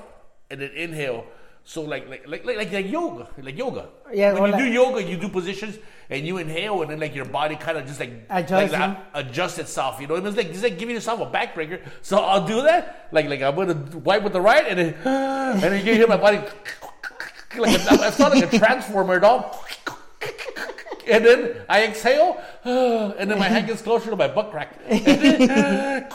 [0.51, 1.27] and then inhale.
[1.65, 3.89] So like like like like, like, like yoga, like yoga.
[4.15, 6.91] Yeah, when or you like- do uh, yoga, you do positions and you inhale, and
[6.91, 10.01] then like your body kind of just like uh, Adjusts, like, adjust itself.
[10.01, 11.81] You know, it's like it's like giving yourself a backbreaker.
[12.03, 13.09] So I'll do that.
[13.13, 16.17] Like like I'm gonna wipe with the right, and then and then you hear my
[16.17, 16.39] body
[17.59, 19.55] like a, it's not like a transformer, dog.
[21.09, 24.79] And then I exhale, and then my hand gets closer to my butt crack.
[24.89, 26.09] Then,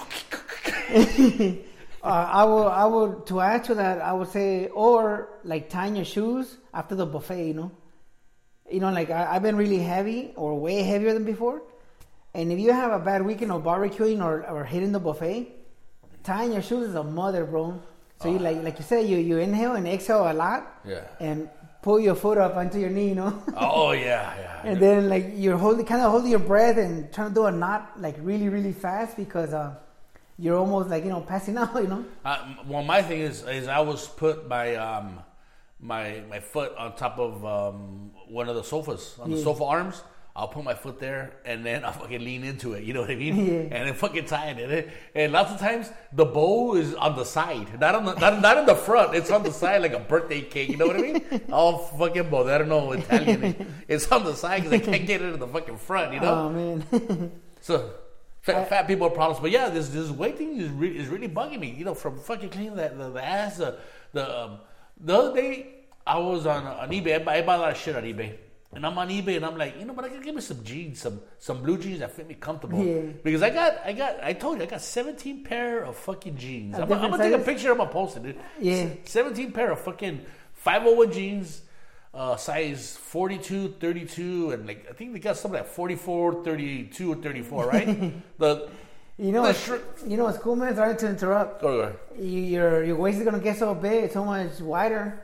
[2.04, 5.96] Uh, I will, I will, to add to that, I would say, or like tying
[5.96, 7.72] your shoes after the buffet, you know?
[8.72, 11.62] You know, like I, I've been really heavy or way heavier than before.
[12.34, 15.52] And if you have a bad weekend of barbecuing or, or hitting the buffet,
[16.24, 17.80] tying your shoes is a mother, bro.
[18.20, 20.80] So you like, like you said, you, you inhale and exhale a lot.
[20.84, 21.04] Yeah.
[21.20, 21.50] And
[21.82, 23.44] pull your foot up onto your knee, you know.
[23.58, 24.62] Oh yeah, yeah.
[24.64, 27.52] and then like you're holding, kind of holding your breath and trying to do a
[27.52, 29.76] knot like really, really fast because uh,
[30.38, 32.06] you're almost like you know passing out, you know.
[32.24, 35.20] Uh, well, my thing is, is I was put my um,
[35.80, 40.04] my my foot on top of um, one of the sofas on the sofa arms.
[40.42, 42.84] I'll put my foot there and then I'll fucking lean into it.
[42.84, 43.46] You know what I mean?
[43.46, 43.78] Yeah.
[43.78, 44.58] And then fucking tie it.
[44.58, 48.16] And, it, and lots of times the bow is on the side, not on the
[48.16, 49.14] not, not in the front.
[49.14, 50.70] It's on the side like a birthday cake.
[50.70, 51.42] You know what I mean?
[51.52, 52.48] All fucking bow.
[52.48, 53.72] I don't know Italian.
[53.88, 56.12] It's on the side because I can't get it in the fucking front.
[56.12, 56.34] You know?
[56.34, 57.32] Oh man.
[57.64, 57.92] So
[58.42, 61.30] fat, fat people have problems, but yeah, this this weight thing is really is really
[61.30, 61.70] bugging me.
[61.70, 63.58] You know, from fucking cleaning that the, the ass.
[63.58, 63.78] The
[64.14, 64.60] the, um,
[65.00, 65.68] the other day
[66.08, 67.18] I was on on eBay.
[67.18, 68.38] I buy, I buy a lot of shit on eBay,
[68.74, 70.64] and I'm on eBay, and I'm like, you know, but I can give me some
[70.64, 72.84] jeans, some some blue jeans that fit me comfortable.
[72.84, 73.02] Yeah.
[73.24, 76.76] Because I got I got I told you I got 17 pair of fucking jeans.
[76.76, 77.72] I'm, I'm gonna take a picture.
[77.72, 78.24] I'm gonna post it.
[78.24, 78.40] Dude.
[78.60, 78.90] Yeah.
[79.04, 80.22] 17 pair of fucking
[80.54, 81.62] 501 jeans.
[82.14, 87.16] Uh, size 42, 32, and like I think they got some like 44, 32, or
[87.16, 87.88] 34, right?
[88.38, 88.70] the
[89.18, 89.54] You know,
[90.06, 90.76] you know what's cool, man?
[90.76, 91.62] Sorry to interrupt.
[91.62, 91.96] go go.
[92.22, 95.24] You, your your waist is gonna get so big, so much wider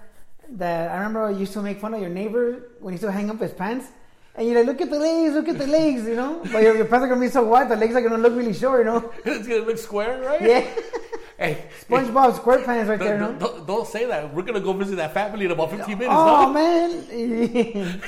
[0.52, 3.12] that I remember I used to make fun of your neighbor when he used to
[3.12, 3.88] hang up his pants.
[4.36, 6.42] And you're like, look at the legs, look at the legs, you know.
[6.52, 8.54] But your, your pants are gonna be so wide, the legs are gonna look really
[8.54, 9.12] short, you know.
[9.26, 10.42] It's gonna look square, right?
[10.42, 10.68] Yeah,
[11.38, 13.48] Hey, SpongeBob SquarePants right there, don't, no.
[13.48, 14.34] don't, don't say that.
[14.34, 16.16] We're gonna go visit that family in about 15 minutes.
[16.18, 18.02] Oh man,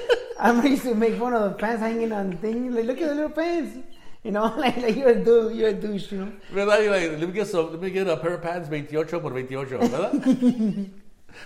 [0.38, 2.74] I'm used to make fun of the pants hanging on thing.
[2.74, 3.76] Like, look at the little pants,
[4.24, 4.54] you know.
[4.56, 6.32] Like, like you're a dude, you're a douche, you know.
[6.50, 6.90] ¿Verdad?
[6.90, 7.70] Like, let me get some.
[7.70, 10.90] Let me get a pair of pants 28 por 28, ¿verdad?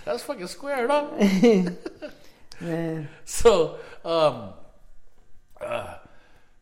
[0.03, 1.11] That's fucking square, no?
[2.61, 4.53] Man, So, um,
[5.61, 5.95] uh,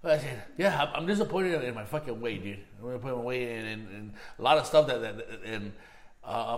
[0.04, 2.60] I said, yeah, I'm, disappointed in my fucking weight, dude.
[2.78, 5.72] I'm gonna put my weight in, and, and a lot of stuff that, that and
[6.24, 6.58] uh,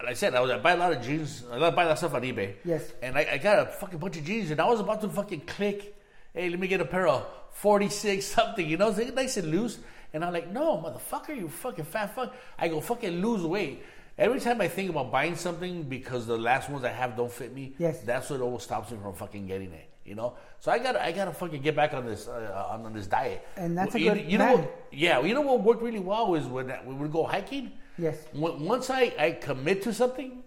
[0.00, 1.44] like I said, I was I buy a lot of jeans.
[1.50, 2.54] I buy a lot of stuff on eBay.
[2.64, 2.90] Yes.
[3.02, 5.42] And I, I got a fucking bunch of jeans, and I was about to fucking
[5.42, 5.96] click.
[6.34, 9.78] Hey, let me get a pair of 46 something, you know, so nice and loose.
[10.12, 12.34] And I'm like, no, motherfucker, you fucking fat fuck.
[12.58, 13.82] I go fucking lose weight.
[14.18, 17.54] Every time I think about buying something because the last ones I have don't fit
[17.54, 18.00] me, Yes.
[18.02, 19.86] that's what always stops me from fucking getting it.
[20.04, 22.84] You know, so I got I got to fucking get back on this uh, on,
[22.86, 23.46] on this diet.
[23.56, 24.86] And that's a you, good you know what?
[24.90, 27.72] Yeah, you know what worked really well is when we go hiking.
[27.98, 28.16] Yes.
[28.32, 30.42] When- Once I, I commit to something,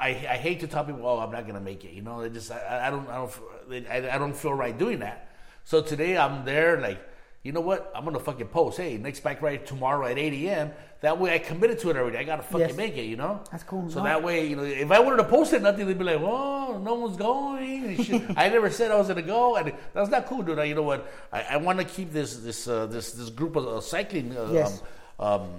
[0.00, 2.32] I, I hate to tell people, "Oh, I'm not gonna make it." You know, it
[2.32, 5.28] just I, I don't I don't I, I don't feel right doing that.
[5.64, 7.00] So today I'm there, like,
[7.46, 7.90] you know what?
[7.94, 8.76] I'm gonna fucking post.
[8.78, 10.72] Hey, next bike ride tomorrow at 8 a.m.
[11.02, 12.18] That way I committed to it already.
[12.18, 12.76] I gotta fucking Yes.
[12.76, 13.04] make it.
[13.04, 13.40] You know.
[13.52, 13.88] That's cool.
[13.90, 14.04] So No.
[14.04, 16.78] that way, you know, if I wanted to post it, nothing, they'd be like, "Oh,
[16.82, 20.58] no one's going." I never said I was gonna go, and that's not cool, dude.
[20.66, 21.06] You know what?
[21.32, 24.36] I, I want to keep this this uh, this this group of uh, cycling.
[24.36, 24.82] Uh, Yes.
[25.20, 25.50] um, um,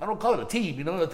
[0.00, 0.76] I don't call it a team.
[0.76, 1.08] You know,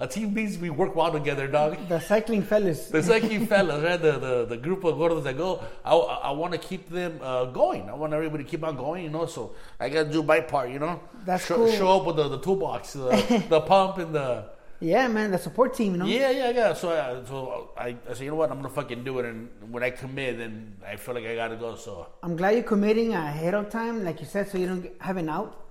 [0.00, 1.78] a, team means we work well together, dog.
[1.88, 2.88] the cycling fellas.
[2.88, 4.00] The cycling fellas, right?
[4.00, 5.64] The, the the group of gordos that go.
[5.84, 7.88] I, I want to keep them uh, going.
[7.88, 9.04] I want everybody to keep on going.
[9.04, 10.68] You know, so I got to do my part.
[10.70, 11.72] You know, That's show, cool.
[11.72, 15.74] show up with the, the toolbox, the, the pump, and the Yeah, man, the support
[15.74, 16.06] team, you know.
[16.06, 16.72] yeah, yeah, yeah.
[16.74, 18.50] So, I, so I, I said, you know what?
[18.52, 19.24] I'm gonna fucking do it.
[19.24, 21.74] And when I commit, then I feel like I gotta go.
[21.76, 25.16] So I'm glad you're committing ahead of time, like you said, so you don't have
[25.16, 25.64] an out.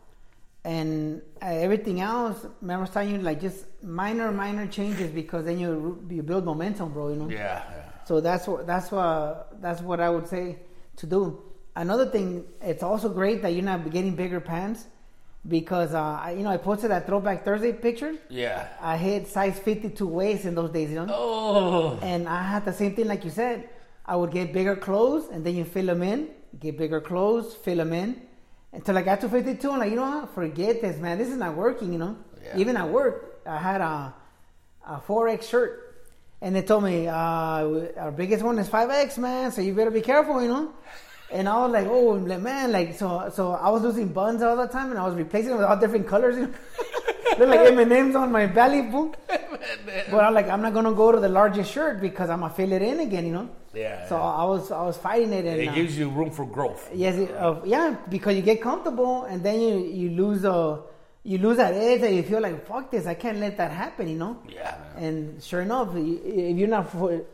[0.67, 5.69] And uh, everything else, remember I you, like just minor, minor changes because then you
[6.09, 7.07] you build momentum, bro.
[7.11, 7.29] You know.
[7.29, 7.85] yeah, yeah.
[8.03, 10.59] So that's what that's what that's what I would say
[10.97, 11.41] to do.
[11.73, 14.87] Another thing, it's also great that you're not getting bigger pants
[15.47, 18.15] because uh, I, you know I posted that Throwback Thursday picture.
[18.29, 18.67] yeah.
[18.81, 21.07] I hit size 52 waist in those days, you know.
[21.09, 23.69] Oh, And I had the same thing, like you said.
[24.05, 26.29] I would get bigger clothes, and then you fill them in.
[26.59, 28.21] Get bigger clothes, fill them in,
[28.77, 29.71] until I got to 52.
[29.71, 30.35] I'm like, you know what?
[30.35, 31.17] Forget this, man.
[31.17, 31.91] This is not working.
[31.91, 32.17] You know.
[32.43, 32.57] Yeah.
[32.57, 34.13] Even at work, I had a
[34.85, 36.05] a 4X shirt,
[36.41, 39.51] and they told me uh, our biggest one is 5X, man.
[39.51, 40.71] So you better be careful, you know.
[41.29, 43.29] And I was like, oh man, like so.
[43.33, 45.77] So I was losing buns all the time, and I was replacing them with all
[45.77, 46.37] different colors.
[46.37, 46.53] You know?
[47.37, 49.13] Look like M and M's on my belly, boom.
[50.11, 52.71] But I'm like, I'm not gonna go to the largest shirt because I'm gonna fill
[52.71, 53.49] it in again, you know.
[53.73, 54.23] Yeah, So yeah.
[54.23, 56.89] I was I was fighting it, and it uh, gives you room for growth.
[56.93, 60.81] yes, it, uh, yeah, because you get comfortable, and then you you lose uh
[61.23, 64.07] you lose that edge, and you feel like fuck this, I can't let that happen,
[64.07, 64.37] you know.
[64.49, 65.03] Yeah, man.
[65.03, 66.87] And sure enough, if you're not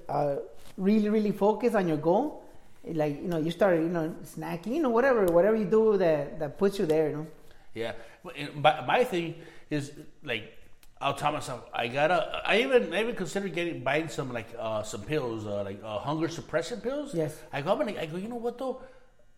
[0.09, 0.35] uh,
[0.77, 2.43] really really focused on your goal,
[2.83, 6.39] like you know you start you know snacking, you know whatever whatever you do that
[6.39, 7.27] that puts you there, you know.
[7.75, 9.35] Yeah, but my, my thing
[9.69, 9.91] is
[10.23, 10.57] like
[11.03, 12.41] I'll tell myself I gotta.
[12.45, 15.99] I even I even consider getting buying some like uh, some pills, uh, like uh,
[15.99, 17.13] hunger suppression pills.
[17.13, 17.37] Yes.
[17.51, 18.17] I go, I'm I go.
[18.17, 18.81] You know what though?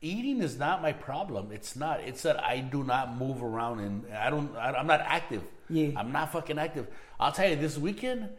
[0.01, 1.51] Eating is not my problem.
[1.51, 2.01] It's not.
[2.01, 4.55] It's that I do not move around and I don't.
[4.55, 5.41] I, I'm not active.
[5.67, 5.89] Yeah.
[5.95, 6.87] I'm not fucking active.
[7.19, 8.29] I'll tell you this weekend.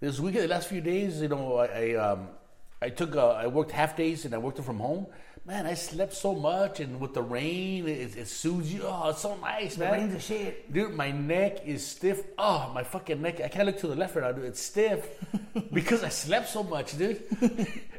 [0.00, 2.28] This weekend, the last few days, you know, I, I um,
[2.82, 5.06] I took uh, I worked half days and I worked it from home.
[5.46, 8.82] Man, I slept so much, and with the rain, it, it soothes you.
[8.84, 9.90] Oh, it's so nice, man.
[9.90, 10.70] The rain's a shit.
[10.70, 12.22] Dude, my neck is stiff.
[12.36, 13.40] Oh, my fucking neck.
[13.40, 14.44] I can't look to the left right now, dude.
[14.44, 15.08] It's stiff
[15.72, 17.22] because I slept so much, dude.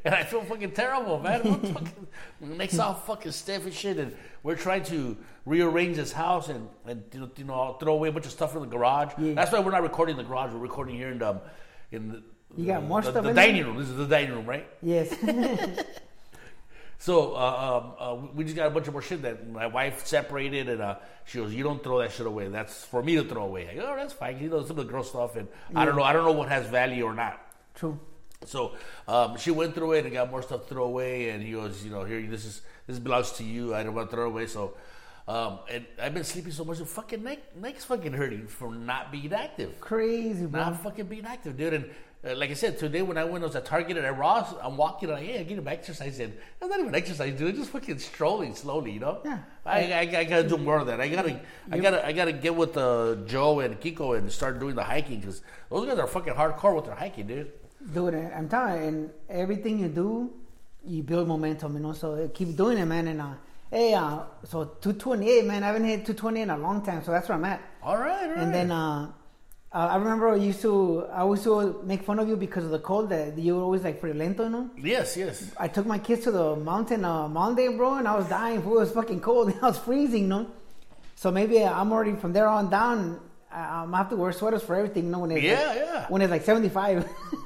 [0.06, 1.42] and I feel fucking terrible, man.
[1.74, 2.08] Fucking,
[2.42, 3.98] my neck's all fucking stiff and shit.
[3.98, 8.10] And we're trying to rearrange this house and, and you know, you know, throw away
[8.10, 9.14] a bunch of stuff in the garage.
[9.18, 9.34] Yeah.
[9.34, 10.52] That's why we're not recording in the garage.
[10.54, 11.42] We're recording here in the,
[11.92, 12.24] in the,
[12.58, 13.78] You got more the, stuff the dining room.
[13.78, 14.68] This is the dining room, right?
[14.82, 15.16] Yes.
[17.02, 20.06] So uh, um, uh, we just got a bunch of more shit that my wife
[20.06, 22.48] separated, and uh, she goes, "You don't throw that shit away.
[22.48, 24.86] That's for me to throw away." I go, "Oh, that's fine." You know, some of
[24.86, 26.04] the girl stuff, and I don't know.
[26.04, 27.42] I don't know what has value or not.
[27.74, 28.00] True.
[28.46, 28.74] So
[29.08, 31.84] um, she went through it and got more stuff to throw away, and he goes,
[31.84, 33.74] "You know, here, this is this belongs to you.
[33.74, 34.76] I don't want to throw it away." So.
[35.28, 39.12] Um, and I've been sleeping so much, the fucking neck, neck's fucking hurting from not
[39.12, 40.62] being active Crazy, bro.
[40.62, 41.74] not fucking being active, dude.
[41.74, 41.90] And
[42.24, 44.54] uh, like I said, today when I went, I was at Target and at Ross,
[44.62, 46.34] I'm walking, and I'm like, hey, I get my exercise in.
[46.60, 47.50] That's not even exercise, dude.
[47.50, 49.22] It's just fucking strolling slowly, you know.
[49.26, 49.40] Yeah.
[49.66, 51.02] I, I, I gotta do more of that.
[51.02, 54.76] I gotta, I gotta, I gotta get with uh, Joe and Kiko and start doing
[54.76, 57.52] the hiking because those guys are fucking hardcore with their hiking, dude.
[57.92, 60.32] Dude, I'm telling you, and everything you do,
[60.86, 61.94] you build momentum, you know.
[61.94, 63.08] So keep doing it, man.
[63.08, 63.34] And uh,
[63.72, 65.64] hey, uh, so 228, man.
[65.64, 67.62] I haven't hit 220 in a long time, so that's where I'm at.
[67.82, 68.38] All right, all right.
[68.38, 69.12] And then uh,
[69.74, 72.72] uh, I remember I used to, I used to make fun of you because of
[72.72, 74.70] the cold that you were always like friolento, you know.
[74.78, 75.52] yes, yes.
[75.58, 78.58] I took my kids to the mountain uh, Monday, bro, and I was dying.
[78.62, 79.54] It was fucking cold.
[79.62, 80.48] I was freezing, you know.
[81.16, 83.20] So maybe I'm already from there on down.
[83.52, 85.20] I- I'm gonna have to wear sweaters for everything, you know.
[85.20, 86.06] When it's Yeah, like, yeah.
[86.10, 87.08] When it's like 75.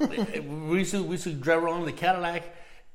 [0.68, 2.42] we used to we used to drive around in the Cadillac,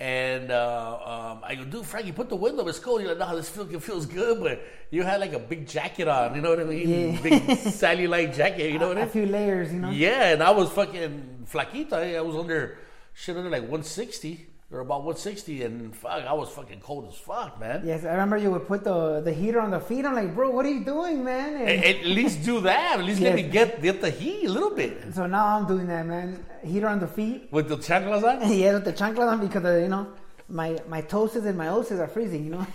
[0.02, 2.68] and uh, um, I go, dude, Frankie, put the window.
[2.68, 3.02] It's cold.
[3.02, 4.60] You're like, no, this feel, it feels good, but
[4.90, 6.34] you had like a big jacket on.
[6.34, 7.14] You know what I mean?
[7.14, 7.22] Yeah.
[7.22, 8.72] Big Sally like jacket.
[8.72, 9.10] You know what I mean?
[9.10, 9.92] A few layers, you know.
[9.92, 11.94] Yeah, and I was fucking flaquito.
[11.94, 12.80] I I was under
[13.14, 17.60] shit under like 160 or about 160, and fuck, I was fucking cold as fuck,
[17.60, 17.82] man.
[17.86, 20.06] Yes, I remember you would put the the heater on the feet.
[20.06, 21.56] I'm like, bro, what are you doing, man?
[21.56, 23.00] And A- At least do that.
[23.00, 25.88] At least let me get get the heat a little bit so now I'm doing
[25.88, 26.44] that, man.
[26.64, 27.50] Heater on the feet.
[27.52, 28.36] with the chanclas on.
[28.58, 30.08] yeah, with the chancla on because of, you know
[30.48, 32.46] my my toes and my oses are freezing.
[32.46, 32.68] You know.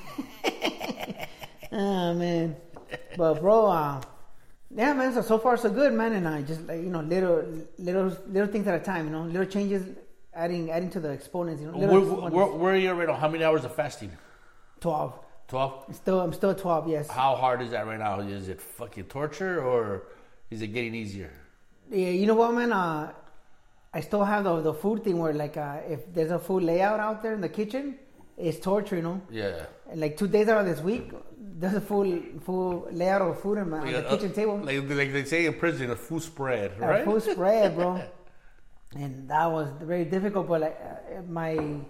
[1.72, 2.56] oh man,
[3.16, 4.00] but bro, uh,
[4.74, 5.12] yeah, man.
[5.14, 6.12] So so far so good, man.
[6.12, 7.44] And I just like you know little
[7.78, 9.06] little little things at a time.
[9.06, 9.86] You know, little changes,
[10.36, 11.60] adding adding to the exponents.
[11.62, 13.14] You know, Where, where, where are you right now?
[13.14, 14.12] How many hours of fasting?
[14.80, 15.18] twelve.
[15.48, 15.94] 12?
[15.94, 16.88] Still, I'm still twelve.
[16.88, 17.08] Yes.
[17.08, 18.20] How hard is that right now?
[18.20, 20.08] Is it fucking torture or
[20.50, 21.30] is it getting easier?
[21.90, 22.72] Yeah, you know what, man?
[22.72, 23.12] Uh,
[23.94, 26.98] I still have the the food thing where like uh, if there's a food layout
[26.98, 27.96] out there in the kitchen,
[28.36, 29.20] it's torture, you know.
[29.30, 29.66] Yeah.
[29.90, 33.58] And like two days out of this week, there's a full full layout of food
[33.58, 34.56] in my, on the Like, kitchen uh, table.
[34.58, 37.02] Like, like they say in prison, a food spread, right?
[37.02, 38.02] a full spread, bro.
[38.94, 41.80] and that was very difficult, but like uh, my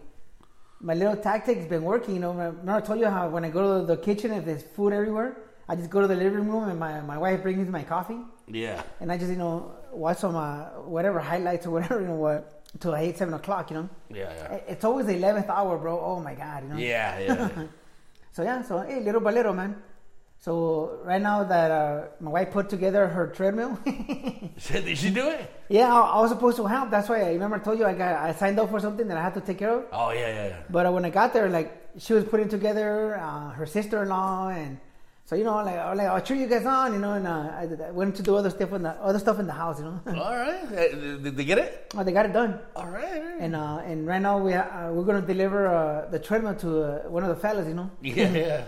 [0.80, 2.14] my little tactic's been working.
[2.14, 4.62] You know, remember I told you how when I go to the kitchen, if there's
[4.62, 5.36] food everywhere,
[5.68, 8.18] I just go to the living room and my, my wife brings me my coffee.
[8.48, 8.82] Yeah.
[9.00, 12.62] and I just you know watch some uh, whatever highlights or whatever you know what
[12.74, 13.70] until eight seven o'clock.
[13.70, 14.58] You know, Yeah, yeah.
[14.68, 15.98] It's always the eleventh hour, bro.
[16.00, 16.76] Oh my god, you know.
[16.76, 17.48] Yeah, yeah.
[18.32, 19.82] So yeah, so hey, little by little, man.
[20.38, 25.50] So right now that uh, my wife put together her treadmill, Did she do it?
[25.68, 26.90] yeah, I, I was supposed to help.
[26.90, 29.16] That's why I remember I told you I got I signed up for something that
[29.18, 29.84] I had to take care of.
[29.92, 30.56] Oh, yeah, yeah, yeah.
[30.70, 34.78] But uh, when I got there, like she was putting together uh, her sister-in-law, and
[35.24, 37.26] so you know, like I was like I'll cheer you guys on, you know, and
[37.26, 39.80] uh, I, I went to do other stuff in the other stuff in the house,
[39.80, 40.00] you know.
[40.22, 40.62] All right.
[40.70, 41.92] Uh, Did they get it?
[41.96, 42.60] oh, they got it done.
[42.76, 43.04] All right.
[43.16, 43.40] all right.
[43.40, 47.08] And uh, and right now we uh, we're gonna deliver uh, the treadmill to uh,
[47.10, 47.90] one of the fellas, you know.
[48.02, 48.62] Yeah,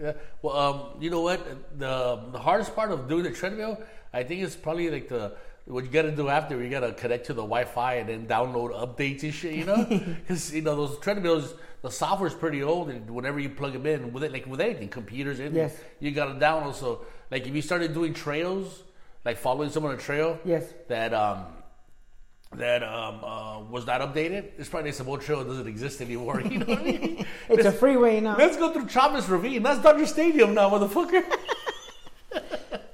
[0.00, 0.12] yeah.
[0.42, 1.78] Well, um, you know what?
[1.78, 3.78] The the hardest part of doing the treadmill,
[4.12, 5.32] I think, is probably like the
[5.66, 6.62] what you got to do after.
[6.62, 9.54] You got to connect to the Wi-Fi and then download updates and shit.
[9.54, 9.84] You know,
[10.20, 14.12] because you know those treadmills, the software's pretty old, and whenever you plug them in
[14.12, 15.76] with it, like with anything, computers, anything, Yes.
[16.00, 16.74] you got to download.
[16.74, 18.82] So, like if you started doing trails,
[19.24, 20.64] like following someone on a trail, Yes.
[20.88, 21.46] that um
[22.56, 26.40] that um uh, was not updated, it's probably some old trail that doesn't exist anymore.
[26.40, 27.26] You know what I mean?
[27.48, 28.36] It's a freeway now.
[28.36, 29.62] Let's go through Chavez Ravine.
[29.62, 31.24] That's Dodger Stadium now, motherfucker.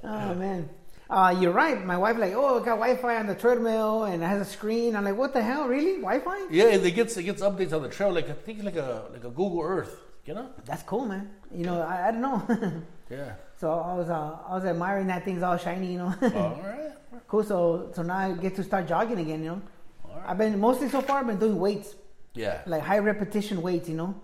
[0.02, 0.68] Oh man.
[1.08, 1.84] Uh, you're right.
[1.84, 4.94] My wife like, oh, I got Wi-Fi on the treadmill and it has a screen.
[4.94, 5.96] I'm like, what the hell, really?
[5.96, 6.46] Wi-Fi?
[6.50, 8.12] yeah, it gets it gets updates on the trail.
[8.12, 10.00] Like I think like a like a Google Earth.
[10.26, 10.50] You know?
[10.64, 11.30] That's cool, man.
[11.52, 12.82] You know, I, I don't know.
[13.10, 13.32] Yeah.
[13.56, 16.14] so I was uh, I was admiring that thing's all shiny, you know.
[16.22, 16.92] All right.
[17.28, 17.44] Cool.
[17.44, 19.62] So so now I get to start jogging again, you know.
[20.04, 20.22] Right.
[20.26, 21.20] I've been mostly so far.
[21.20, 21.94] I've been doing weights,
[22.34, 22.60] Yeah.
[22.66, 24.14] like high repetition weights, you know,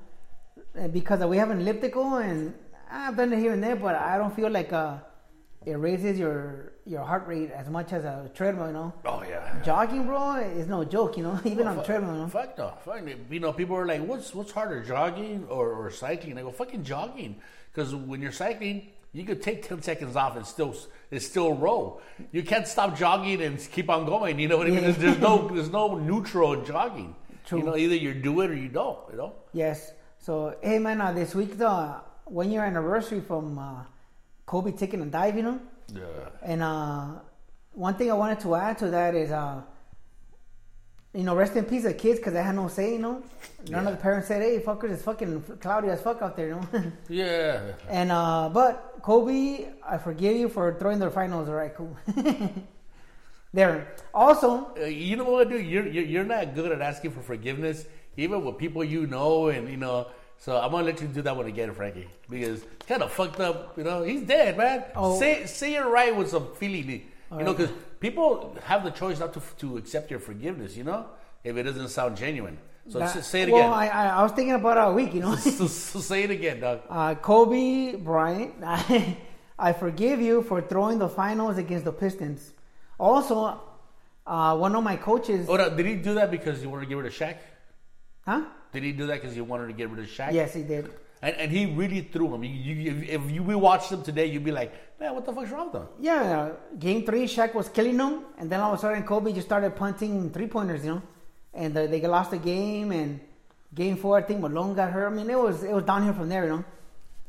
[0.93, 2.55] because we have an elliptical and
[2.91, 4.99] I've done it here and there, but I don't feel like uh
[5.65, 8.69] it raises your your heart rate as much as a treadmill.
[8.69, 9.61] You know, Oh yeah.
[9.65, 11.17] jogging, bro, is no joke.
[11.17, 12.15] You know, even on Fuck- treadmill.
[12.15, 12.29] You know?
[12.29, 12.73] Fuck no.
[12.85, 13.01] Fuck.
[13.31, 16.85] You know, people are like, "What's what's harder, jogging or, or cycling?" I go, "Fucking
[16.85, 17.41] jogging,"
[17.73, 20.77] because when you're cycling, you could take ten seconds off and still
[21.11, 22.01] it's still row.
[22.33, 24.39] You can't stop jogging and keep on going.
[24.39, 24.83] You know what I mean?
[24.83, 27.17] There's, there's no there's no neutral in jogging.
[27.47, 27.61] True.
[27.61, 28.99] You know, either you do it or you don't.
[29.11, 29.33] You know.
[29.55, 29.93] Yes.
[30.19, 31.97] So, hey man, uh, this week the
[32.27, 33.85] one year anniversary from uh,
[34.45, 35.37] Kobe taking a dive.
[35.37, 35.61] You know.
[35.95, 36.03] Yeah.
[36.43, 37.07] And uh,
[37.73, 39.63] one thing I wanted to add to that is, uh,
[41.17, 43.23] you know, rest in peace the kids because they had no say, you know.
[43.69, 43.91] None Yeah.
[43.91, 46.93] of the parents said, "Hey, fuckers, it's fucking cloudy as fuck out there," you know.
[47.09, 47.73] Yeah.
[47.89, 51.49] and uh, but Kobe, I forgive you for throwing their finals.
[51.49, 51.97] All right, cool.
[53.53, 53.95] there.
[54.15, 55.67] Also, Uh, you know what, dude?
[55.67, 57.87] You're, you're you're not good at asking for forgiveness,
[58.17, 60.07] even with people you know, and you know.
[60.39, 63.41] So I'm gonna let you do that one again, Frankie, because it's kind of fucked
[63.41, 63.77] up.
[63.79, 64.85] You know, he's dead, man.
[64.95, 65.19] Oh.
[65.19, 66.91] Say say it right with some feeling.
[67.33, 67.71] You know, right.
[68.01, 70.77] People have the choice not to to accept your forgiveness.
[70.77, 71.07] You know,
[71.45, 72.59] if it doesn't sound genuine.
[72.89, 73.73] So that- say it well, again.
[73.73, 75.35] I, I I was thinking about a week, you know.
[75.59, 76.83] so, so say it again, dog.
[76.89, 79.17] uh, Kobe Bryant, I,
[79.59, 82.53] I forgive you for throwing the finals against the Pistons.
[82.99, 83.61] Also,
[84.27, 86.97] uh, one of my coaches, on, did he do that because you wanted to get
[86.97, 87.37] rid of Shaq?
[88.25, 88.43] huh?
[88.73, 90.33] Did he do that because you wanted to get rid of Shaq?
[90.33, 90.91] Yes, he did.
[91.27, 92.45] And, and he really threw him.
[92.45, 94.71] You, you, if, you we watched him today, you'd be like,
[95.01, 95.89] man, what the fuck's wrong with him?
[95.99, 99.33] Yeah, uh, game three, Shaq was killing them, and then all of a sudden Kobe
[99.33, 101.03] just started punting three pointers, you know,
[101.53, 102.93] and uh, they lost the game.
[102.93, 103.19] And
[103.75, 105.09] game four, I think Malone got hurt.
[105.09, 106.65] I mean, it was it was downhill from there, you know.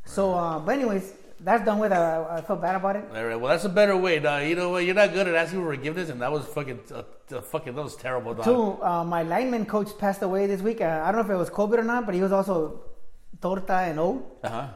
[0.05, 1.91] So, uh, but anyways, that's done with.
[1.91, 3.05] I, I felt bad about it.
[3.15, 4.43] All right, well, that's a better way, dog.
[4.43, 4.85] You know what?
[4.85, 7.01] You're not good at asking for forgiveness, and that was fucking, uh,
[7.35, 8.45] uh, fucking, that was terrible, dog.
[8.45, 10.81] Two, uh, my lineman coach passed away this week.
[10.81, 12.79] Uh, I don't know if it was COVID or not, but he was also
[13.41, 14.23] torta and old.
[14.43, 14.67] Uh huh.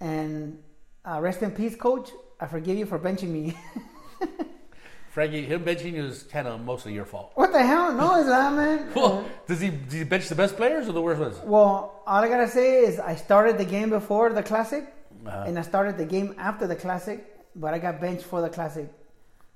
[0.00, 0.58] And
[1.04, 2.10] uh, rest in peace, coach.
[2.40, 3.56] I forgive you for benching me.
[5.10, 7.32] Frankie, him benching you is kind of mostly your fault.
[7.34, 7.92] what the hell?
[7.92, 8.90] No, it's not, man.
[8.94, 11.36] Well, does he, does he bench the best players or the worst ones?
[11.44, 14.84] Well, all I gotta say is I started the game before the classic,
[15.26, 15.44] Uh-huh.
[15.46, 17.18] and I started the game after the classic,
[17.56, 18.92] but I got benched for the classic.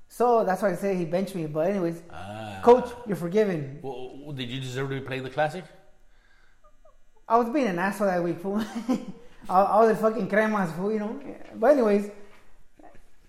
[0.09, 1.47] So that's why I say he benched me.
[1.47, 2.61] But anyways, Ah.
[2.65, 3.79] coach, you're forgiven.
[3.83, 5.65] Well, did you deserve to be playing the classic?
[7.33, 8.63] I was being an asshole that week, fool.
[9.49, 11.19] I, I was a fucking cremas, fool, you know.
[11.55, 12.11] But anyways,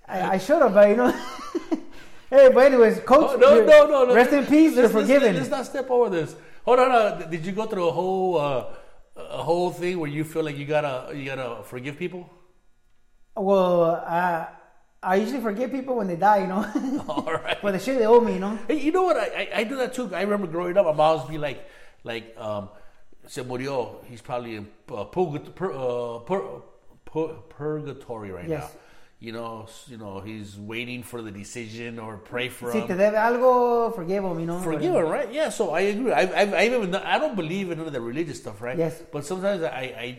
[0.05, 1.11] I, I should have, but you know.
[2.29, 4.13] hey, but anyways, coach, Oh, no, no, no, no.
[4.13, 4.73] Rest in peace.
[4.75, 5.35] You're Let's- let's- forgiven.
[5.37, 6.35] Let's not step over this.
[6.65, 6.91] Hold on.
[6.91, 8.65] Uh, did you go through a whole, uh,
[9.15, 12.29] a whole thing where you feel like you gotta, you gotta forgive people?
[13.37, 14.47] Well, uh,
[15.01, 17.05] I usually forgive people when they die, you know.
[17.07, 17.57] All right.
[17.61, 18.59] for the shit they owe me, you know.
[18.67, 19.15] Hey, you know what?
[19.15, 20.13] I, I, I do that too.
[20.13, 21.65] I remember growing up, my mom would be like,
[22.03, 22.67] like, um,
[23.27, 24.03] se murió.
[24.09, 25.39] He's probably in uh, pur,
[25.73, 26.61] uh, pur,
[27.05, 28.63] pur, purgatory right Yes.
[28.73, 28.79] now.
[29.19, 32.87] You know, you know, he's waiting for the decision or pray for Si him.
[32.87, 34.59] te debe algo, forgive him, you know.
[34.59, 35.31] Forgive him, right?
[35.31, 35.47] Yeah.
[35.47, 36.11] So I agree.
[36.11, 38.77] I, I, I even I don't believe in none of the religious stuff, right?
[38.77, 39.01] Yes.
[39.13, 39.69] But sometimes I,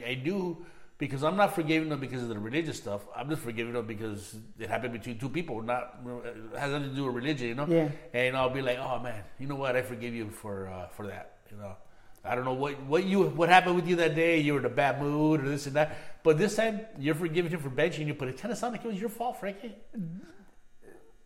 [0.06, 0.64] I, I do
[0.96, 3.02] because I'm not forgiving them because of the religious stuff.
[3.14, 5.60] I'm just forgiving them because it happened between two people.
[5.60, 7.66] Not it has nothing to do with religion, you know.
[7.68, 7.90] Yeah.
[8.14, 9.76] And I'll be like, oh man, you know what?
[9.76, 11.40] I forgive you for uh, for that.
[11.50, 11.76] You know.
[12.24, 14.40] I don't know what, what you what happened with you that day.
[14.40, 15.96] You were in a bad mood or this and that.
[16.22, 18.14] But this time you're forgiving him for benching you.
[18.14, 19.74] But it kind of sounded like it was your fault, Frankie.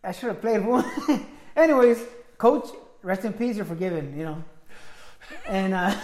[0.03, 0.85] I should have played one.
[1.55, 2.03] Anyways,
[2.37, 2.67] coach,
[3.01, 3.55] rest in peace.
[3.55, 4.17] You're forgiven.
[4.17, 4.43] You know.
[5.47, 5.93] And uh,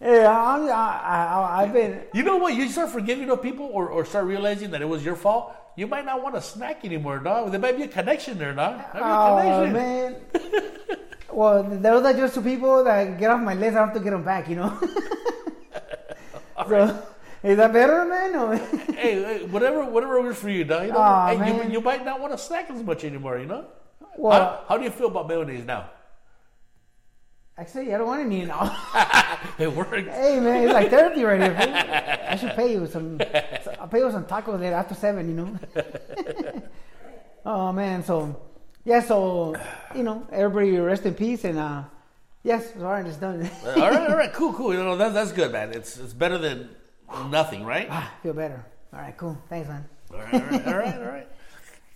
[0.00, 2.02] yeah, I'm, I, I, I've been.
[2.12, 2.54] You know what?
[2.54, 5.54] You start forgiving those people or, or start realizing that it was your fault.
[5.76, 7.50] You might not want to snack anymore, dog.
[7.50, 8.76] There might be a connection there, dog.
[8.94, 9.72] Might Oh connection.
[9.72, 10.16] man.
[11.34, 13.76] well, those are just two people that get off my list.
[13.76, 14.48] I have to get them back.
[14.48, 14.78] You know.
[16.68, 17.02] so,
[17.42, 18.34] is that better, man?
[18.36, 18.56] Or-
[18.94, 20.86] Hey, hey, whatever, whatever works for you, dog.
[20.86, 21.66] You, know, Aw, hey, man.
[21.66, 23.38] you, you might not want to snack as much anymore.
[23.38, 23.66] You know.
[24.16, 25.90] well, how, how do you feel about mayonnaise now?
[27.56, 28.76] actually, I don't want any now.
[29.58, 30.08] It works.
[30.10, 31.54] Hey man, it's like therapy right here.
[31.54, 31.74] fool.
[32.32, 33.20] I should pay you some.
[33.78, 35.28] I'll pay you some tacos later after seven.
[35.28, 35.58] You know.
[37.46, 38.34] oh man, so
[38.84, 39.56] yeah, so
[39.94, 41.84] you know, everybody rest in peace and uh,
[42.42, 43.48] yes, sorry, it's done.
[43.64, 44.72] all right, all right, cool, cool.
[44.74, 45.72] You know that, that's good, man.
[45.72, 46.70] It's it's better than
[47.30, 47.88] nothing, right?
[47.88, 48.64] All Feel better.
[48.92, 49.36] All right, cool.
[49.48, 49.84] Thanks, man.
[50.12, 51.28] right, all right, all right, all right.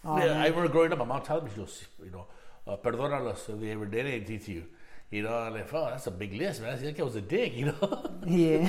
[0.04, 0.40] Oh, yeah.
[0.40, 2.26] I remember growing up, my mom telling me, she goes, you know,
[2.66, 4.06] uh, perdónalos if they ever did
[4.44, 4.64] to you.
[5.10, 6.82] You know, I'm like, oh, that's a big list, man.
[6.82, 8.04] That I was a dick, you know.
[8.26, 8.68] Yeah.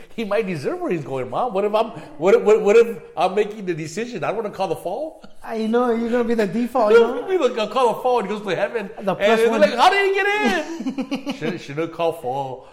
[0.16, 1.52] he might deserve where he's going, mom.
[1.52, 4.24] What if I'm what if, what, what if I'm making the decision?
[4.24, 5.22] I want to call the fall.
[5.44, 6.92] I know, you're gonna be the default.
[6.94, 7.24] You know.
[7.24, 8.88] People can call the fall and he goes to heaven.
[9.02, 9.60] The and plus they're one.
[9.60, 11.34] like, how did he get in?
[11.34, 12.68] should should have called fall.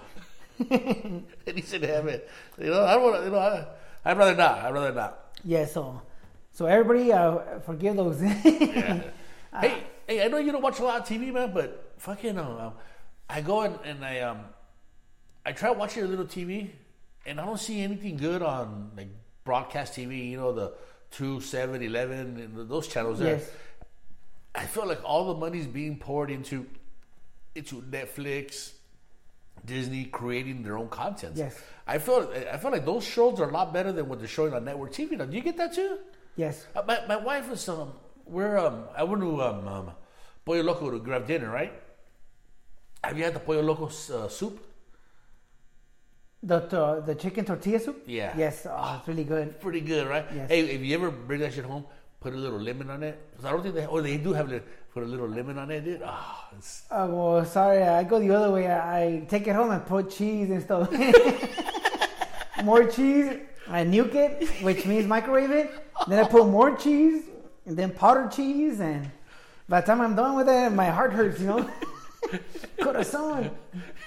[0.57, 2.21] and he's in heaven.
[2.57, 3.23] You know, I don't want to.
[3.25, 3.67] You know, I,
[4.05, 4.59] I'd rather not.
[4.59, 5.35] I'd rather not.
[5.43, 5.65] Yeah.
[5.65, 6.01] So,
[6.53, 8.21] So everybody, uh, forgive those.
[8.23, 9.01] Yeah.
[9.59, 12.71] hey, hey, I know you don't watch a lot of TV, man, but fucking, uh,
[13.29, 14.39] I go and, and I um,
[15.45, 16.69] I try watching a little TV,
[17.25, 19.09] and I don't see anything good on like
[19.43, 20.29] broadcast TV.
[20.31, 20.73] You know, the
[21.11, 23.37] two, seven, eleven, and those channels there.
[23.37, 23.51] Yes.
[24.55, 26.65] I feel like all the money's being poured into
[27.53, 28.71] into Netflix,
[29.65, 31.35] Disney creating their own content.
[31.35, 31.61] Yes.
[31.85, 34.53] I feel I feel like those shows are a lot better than what they're showing
[34.53, 35.11] on network TV.
[35.17, 35.99] Now, do you get that too?
[36.35, 36.65] yes.
[36.75, 37.93] Uh, my, my wife is um
[38.29, 39.91] we're um I went to um, um
[40.45, 41.73] Pollo Loco to grab dinner, right?
[43.03, 44.63] Have you had the Pollo Loco uh, soup?
[46.43, 48.03] The the, the chicken tortilla soup.
[48.05, 48.33] Yeah.
[48.37, 48.65] Yes.
[48.69, 49.59] Oh, it's really good.
[49.59, 50.25] Pretty good, right?
[50.33, 50.49] Yes.
[50.49, 51.85] Hey, if you ever bring that shit home,
[52.19, 53.17] put a little lemon on it.
[53.35, 54.63] 'Cause I don't think they or they do have it.
[54.93, 56.01] Put a little lemon on it, dude.
[56.03, 56.49] Ah,
[56.91, 58.67] Oh, well, sorry, I go the other way.
[58.67, 60.89] I, I take it home and put cheese and stuff.
[62.63, 63.37] more cheese,
[63.69, 65.69] I nuke it, which means microwave it.
[66.07, 67.25] Then I put more cheese,
[67.67, 69.11] and then powdered cheese, and
[69.69, 71.69] by the time I'm done with it, my heart hurts, you know?
[72.81, 73.51] Corazon.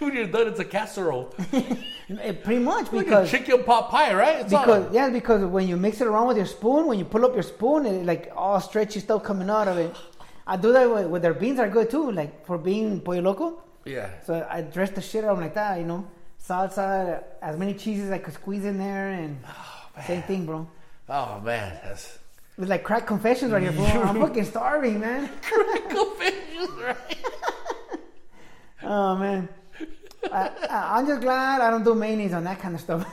[0.00, 1.32] when you're done, it's a casserole.
[2.10, 4.40] Eh, Pretty much Like a because chicken pot pie, right?
[4.40, 7.04] It's because all, yeah, because when you mix it around with your spoon, when you
[7.04, 9.94] pull up your spoon, it like all stretchy stuff coming out of it.
[10.44, 13.62] I do that with, with their beans are good too, like for being pollo loco.
[13.84, 14.10] yeah.
[14.26, 16.04] So I dress the shit out like that, you know.
[16.44, 19.38] Salsa, as many cheeses I could squeeze in there, and
[20.04, 20.66] same thing, bro.
[21.08, 22.18] Oh man, that's
[22.68, 23.84] Like crack confessions right here, bro.
[23.84, 25.30] I'm fucking starving, man.
[25.42, 27.18] crack confessions, right?
[28.82, 29.48] Oh man.
[30.30, 33.06] I, I, I'm just glad I don't do mayonnaise on that kind of stuff.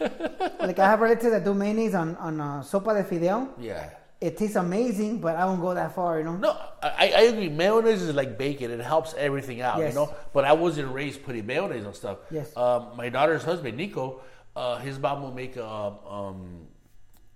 [0.60, 3.48] like I have relatives that do mayonnaise on on uh, sopa de fideo.
[3.58, 3.90] Yeah.
[4.20, 6.36] It tastes amazing, but I won't go that far, you know.
[6.36, 7.48] No, I, I agree.
[7.48, 9.92] Mayonnaise is like bacon; it helps everything out, Yes.
[9.92, 10.14] you know.
[10.32, 12.18] But I wasn't raised putting mayonnaise on stuff.
[12.30, 12.56] Yes.
[12.56, 14.20] Um, my daughter's husband, Nico,
[14.56, 16.63] uh, his mom will make um, um,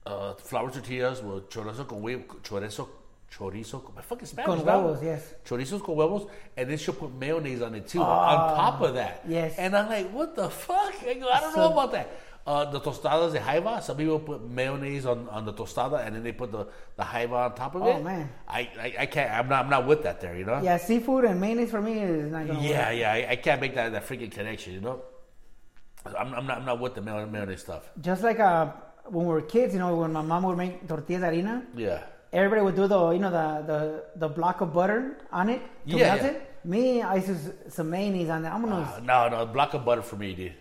[0.08, 2.88] uh, flour tortillas with chorizo con huevo, chorizo,
[3.30, 3.82] chorizo.
[3.94, 4.46] My fucking Spanish.
[4.46, 5.34] Con huevos, yes.
[5.44, 9.22] Chorizos con huevos, and then she'll put mayonnaise on it too, on top of that.
[9.28, 9.54] yes.
[9.58, 10.94] And I'm like, what the fuck?
[11.06, 12.08] I go, I don't So- know about that.
[12.46, 16.22] Uh, the tostadas de jaiba, some people put mayonnaise on, on the tostada, and then
[16.22, 17.96] they put the, the jaiba on top of Oh, it.
[17.96, 18.30] Oh man.
[18.48, 19.30] I, I, I can't.
[19.30, 19.64] I'm not.
[19.66, 20.34] I'm not with that there.
[20.34, 20.58] You know.
[20.62, 22.98] Yeah, seafood and mayonnaise for me is not gonna Yeah, work.
[23.00, 23.12] yeah.
[23.12, 24.72] I, I can't make that that freaking connection.
[24.72, 25.02] You know.
[26.18, 26.58] I'm, I'm not.
[26.58, 27.90] I'm not with the mayonnaise stuff.
[28.00, 28.70] Just like uh,
[29.10, 32.02] when we were kids, you know, when my mom would make tortillas de harina, Yeah.
[32.32, 33.80] everybody would do the you know the the,
[34.16, 36.28] the block of butter on it to Yeah, melt yeah.
[36.28, 36.44] it.
[36.64, 38.52] Me, I used some mayonnaise on that.
[38.52, 39.42] I'm gonna Uh, no, no.
[39.42, 40.52] A block of butter for me, dude.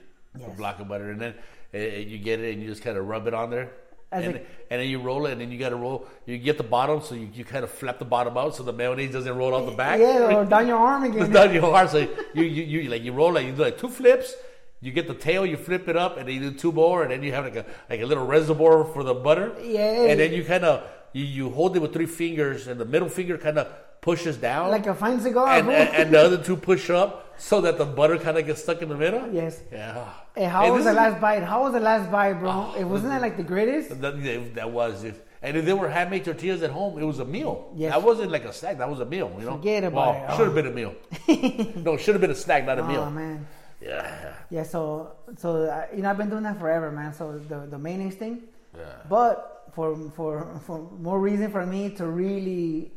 [0.45, 1.34] A block of butter, and then
[1.74, 1.78] uh,
[2.12, 3.72] you get it, and you just kind of rub it on there.
[4.12, 4.41] As and, a-
[4.72, 6.06] and then you roll it, and then you got to roll.
[6.28, 8.72] You get the bottom, so you, you kind of flap the bottom out, so the
[8.72, 10.00] mayonnaise doesn't roll out the back.
[10.00, 11.32] yeah, or down your arm again.
[11.38, 11.98] down your arm, So
[12.34, 14.34] you, you, you like you roll like you do like two flips.
[14.80, 17.11] You get the tail, you flip it up, and then you do two more, and
[17.11, 19.55] then you have like a like a little reservoir for the butter.
[19.61, 20.05] Yeah.
[20.05, 23.09] And then you kind of you, you hold it with three fingers, and the middle
[23.09, 23.67] finger kind of
[24.01, 25.47] pushes down, like a fine cigar.
[25.49, 28.61] and, and and the other two push up, so that the butter kind of gets
[28.61, 29.28] stuck in the middle.
[29.34, 29.59] yes.
[29.71, 30.13] Yeah.
[30.36, 31.41] Hey, how And was the is- last bite?
[31.43, 32.49] How was the last bite, bro?
[32.51, 33.99] Oh, it wasn't that like the greatest.
[33.99, 35.23] That, that was it.
[35.41, 37.71] And if there were handmade tortillas at home, it was a meal.
[37.75, 37.91] Yes.
[37.93, 38.78] That wasn't like a snack.
[38.78, 39.32] That was a meal.
[39.39, 39.57] You know.
[39.57, 40.25] Forget about well, it.
[40.30, 40.38] Oh.
[40.38, 40.95] Should have been a meal.
[41.84, 43.09] no, should have been a snack, not a Oh meal.
[43.11, 43.47] man.
[43.82, 44.34] Yeah.
[44.49, 47.13] Yeah, so so uh, you know I've been doing that forever, man.
[47.13, 48.43] So the the main thing,
[48.75, 48.86] Yeah.
[49.09, 52.91] but for for for more reason for me to really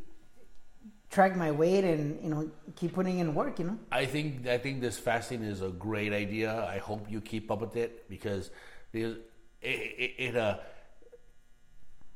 [1.10, 3.78] track my weight and you know keep putting in work, you know.
[3.92, 6.64] I think I think this fasting is a great idea.
[6.64, 8.50] I hope you keep up with it because
[8.92, 9.20] it
[9.60, 10.58] it, it uh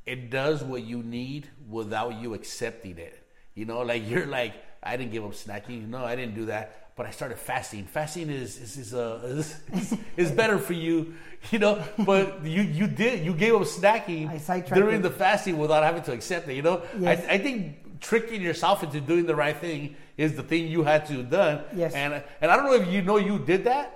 [0.05, 3.21] it does what you need without you accepting it.
[3.53, 5.87] You know, like you're like I didn't give up snacking.
[5.89, 6.84] No, I didn't do that.
[6.95, 7.85] But I started fasting.
[7.85, 11.13] Fasting is is is, uh, is, is, is better for you,
[11.51, 11.83] you know.
[11.99, 14.29] But you you did you gave up snacking
[14.73, 15.03] during it.
[15.03, 16.55] the fasting without having to accept it.
[16.55, 17.25] You know, Yes.
[17.29, 21.05] I, I think tricking yourself into doing the right thing is the thing you had
[21.07, 21.63] to have done.
[21.75, 21.93] Yes.
[21.93, 23.91] And and I don't know if you know you did that.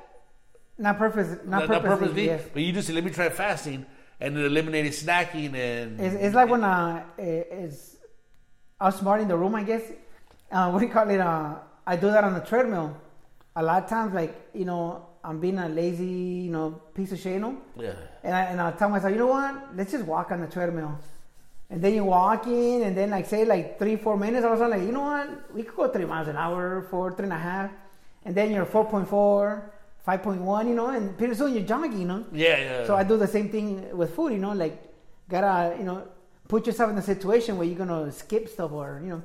[0.78, 1.90] Not purpose, not, Not purposely.
[1.90, 2.42] purposely, Yes.
[2.54, 3.86] but you just said, let me try fasting
[4.22, 7.98] and then eliminated snacking and It's, it's like when uh, it- it's
[8.80, 9.84] outsmarting the room, I guess.
[10.52, 11.20] Uh, what do you call it?
[11.20, 11.56] Uh,
[11.90, 12.96] I do that on the treadmill.
[13.56, 16.06] A lot of times, like you know, I'm being a lazy,
[16.46, 17.58] you know, piece of shit, you know.
[17.76, 17.94] yeah.
[18.24, 19.76] And I, and I tell myself, you know what?
[19.76, 20.98] Let's just walk on the treadmill.
[21.72, 24.60] And then you walk in, and then like say like three, four minutes, I was
[24.60, 25.54] like, you know what?
[25.56, 27.72] We could go three miles an hour, four, three and a half,
[28.26, 29.62] and then you're 4.4,
[30.08, 32.26] 5.1, you know, and pretty soon you're jogging, you know.
[32.32, 32.86] Yeah, yeah.
[32.88, 34.76] So I do the same thing with food, you know, like
[35.28, 36.08] gotta, you know,
[36.48, 39.22] put yourself in a situation where you're gonna skip stuff or you know,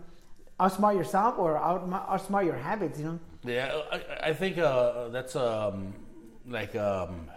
[0.58, 3.18] outsmart yourself or out, outsmart your habits, you know.
[3.44, 5.94] Yeah, I, I think uh, that's um,
[6.46, 7.30] like um,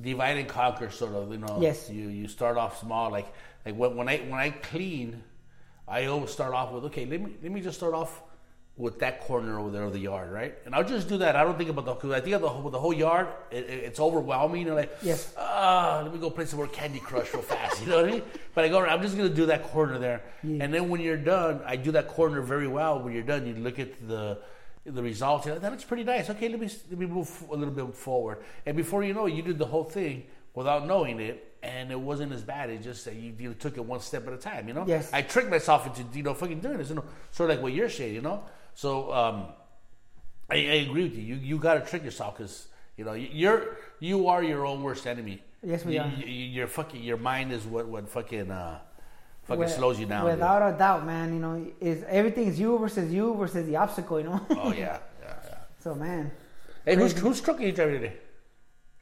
[0.00, 1.30] divide and conquer, sort of.
[1.30, 1.88] You know, Yes.
[1.90, 3.32] You you start off small, like
[3.64, 5.22] like when, when I when I clean,
[5.86, 7.06] I always start off with okay.
[7.06, 8.22] Let me let me just start off
[8.80, 10.54] with that corner over there of the yard, right?
[10.64, 11.36] And I'll just do that.
[11.36, 13.28] I don't think about the because I think of the whole, the whole yard.
[13.50, 14.66] It, it- it's overwhelming.
[14.66, 15.34] And like, Yes.
[15.38, 17.80] ah, let me go play some more Candy Crush real fast.
[17.82, 18.22] You know what I mean?
[18.54, 20.64] But I go, I'm just gonna do that corner there, Yeah.
[20.64, 23.00] and then when you're done, I do that corner very well.
[23.00, 24.38] When you're done, you look at the
[24.86, 25.44] the results.
[25.44, 26.30] You're like, that looks pretty nice.
[26.30, 28.38] Okay, let me let me move a little bit forward.
[28.64, 30.24] And before you know it, you did the whole thing
[30.54, 32.70] without knowing it, and it wasn't as bad.
[32.70, 34.66] It's just that you, you took it one step at a time.
[34.68, 34.84] You know.
[34.86, 35.10] Yes.
[35.12, 36.88] I tricked myself into you know fucking doing this.
[36.88, 38.14] You know, sort of like what you're saying.
[38.14, 38.42] You know.
[38.74, 39.46] So um,
[40.50, 41.22] I, I agree with you.
[41.22, 45.06] You you got to trick yourself because you know you're you are your own worst
[45.06, 45.42] enemy.
[45.62, 46.08] Yes, we You- are.
[46.08, 46.26] you-
[46.58, 48.78] your fucking your mind is what what fucking uh
[49.44, 50.24] fucking Wi- slows you down.
[50.24, 50.34] dude.
[50.34, 51.34] Without a doubt, man.
[51.34, 54.18] You know, is everything is you versus you versus the obstacle.
[54.20, 54.46] You know.
[54.50, 55.54] Oh yeah, yeah, yeah.
[55.84, 56.30] so man.
[56.84, 58.16] Hey, whose whose truck are you driving today?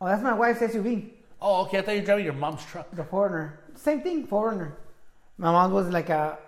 [0.00, 1.10] Oh, that's my wife's SUV,
[1.40, 1.78] Oh, okay.
[1.78, 2.88] I thought you were driving your mom's truck.
[2.92, 3.58] the Forerunner.
[3.74, 4.76] Same thing, Forerunner.
[5.38, 6.38] My mom was like a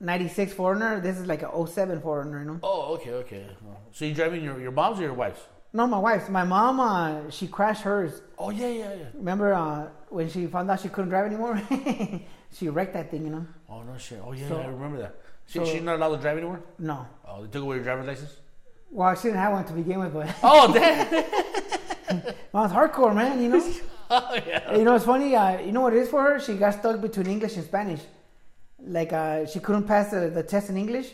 [0.00, 1.00] '96 Forerunner.
[1.00, 2.38] This is like a 07 Forerunner.
[2.40, 2.58] You know.
[2.62, 3.46] Oh, okay, okay.
[3.92, 5.40] So you're driving your, your mom's or your wife's?
[5.72, 6.28] No, my wife's.
[6.28, 8.22] My mom, uh, she crashed hers.
[8.38, 9.04] Oh yeah, yeah, yeah.
[9.14, 11.60] Remember uh, when she found out she couldn't drive anymore?
[12.52, 13.24] she wrecked that thing.
[13.24, 13.46] You know.
[13.68, 14.20] Oh no shit.
[14.24, 15.14] Oh yeah, So- yeah, I remember that.
[15.46, 16.60] She, so- she's not allowed to drive anymore.
[16.78, 17.06] No.
[17.26, 18.36] Oh, they took away your driver's license.
[18.90, 21.06] Well, she didn't have one to begin with, but Oh damn.
[22.52, 23.40] mom's hardcore, man.
[23.40, 23.72] You know.
[24.10, 24.74] oh yeah.
[24.76, 25.36] You know, it's funny.
[25.36, 26.40] Uh, you know what it is for her?
[26.40, 28.00] She got stuck between English and Spanish.
[28.86, 31.10] Like uh, she couldn't pass the, the test in English,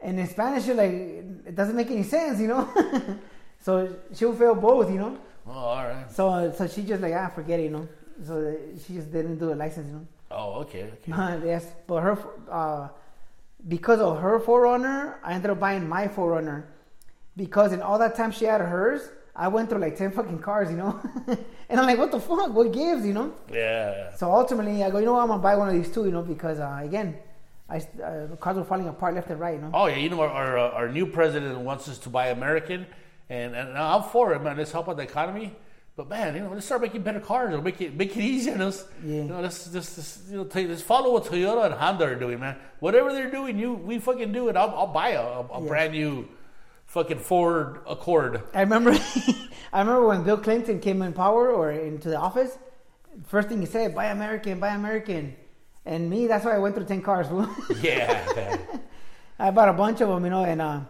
[0.00, 2.68] and in Spanish, like, it doesn't make any sense, you know.
[3.60, 5.18] so she'll fail both, you know.
[5.46, 6.10] Oh, all right.
[6.10, 7.88] So so she just like ah, forget it, you know.
[8.24, 10.06] So she just didn't do a license, you know.
[10.30, 11.46] Oh, okay, okay.
[11.46, 12.18] yes, but her
[12.50, 12.88] uh,
[13.68, 16.68] because of her Forerunner, I ended up buying my Forerunner
[17.36, 20.70] because in all that time she had hers, I went through like ten fucking cars,
[20.70, 21.00] you know.
[21.68, 22.52] and I'm like, what the fuck?
[22.54, 23.32] What gives, you know?
[23.52, 24.14] Yeah.
[24.14, 25.22] So ultimately, I go, you know what?
[25.22, 27.16] I'm gonna buy one of these too, you know, because uh, again,
[27.68, 29.70] I uh, the cars were falling apart left and right, you know.
[29.74, 32.86] Oh yeah, you know our our, uh, our new president wants us to buy American,
[33.28, 34.56] and and I'm for it, man.
[34.56, 35.56] Let's help out the economy.
[35.96, 37.50] But man, you know, let's start making better cars.
[37.50, 38.56] It'll make it make it easier.
[38.58, 39.14] Let's, Yeah.
[39.14, 42.56] You know, let's just, you know, let's follow what Toyota and Honda are doing, man.
[42.80, 44.56] Whatever they're doing, you we fucking do it.
[44.56, 45.68] I'll, I'll buy a, a, a Yeah.
[45.68, 46.28] brand new
[46.94, 48.40] fucking Ford Accord.
[48.54, 48.92] I remember,
[49.72, 52.56] I remember when Bill Clinton came in power or into the office.
[53.26, 55.34] First thing he said, "Buy American, buy American,"
[55.84, 57.26] and me, that's why I went through ten cars.
[57.82, 58.56] Yeah.
[59.38, 60.80] I bought a bunch of them, you know, and uh,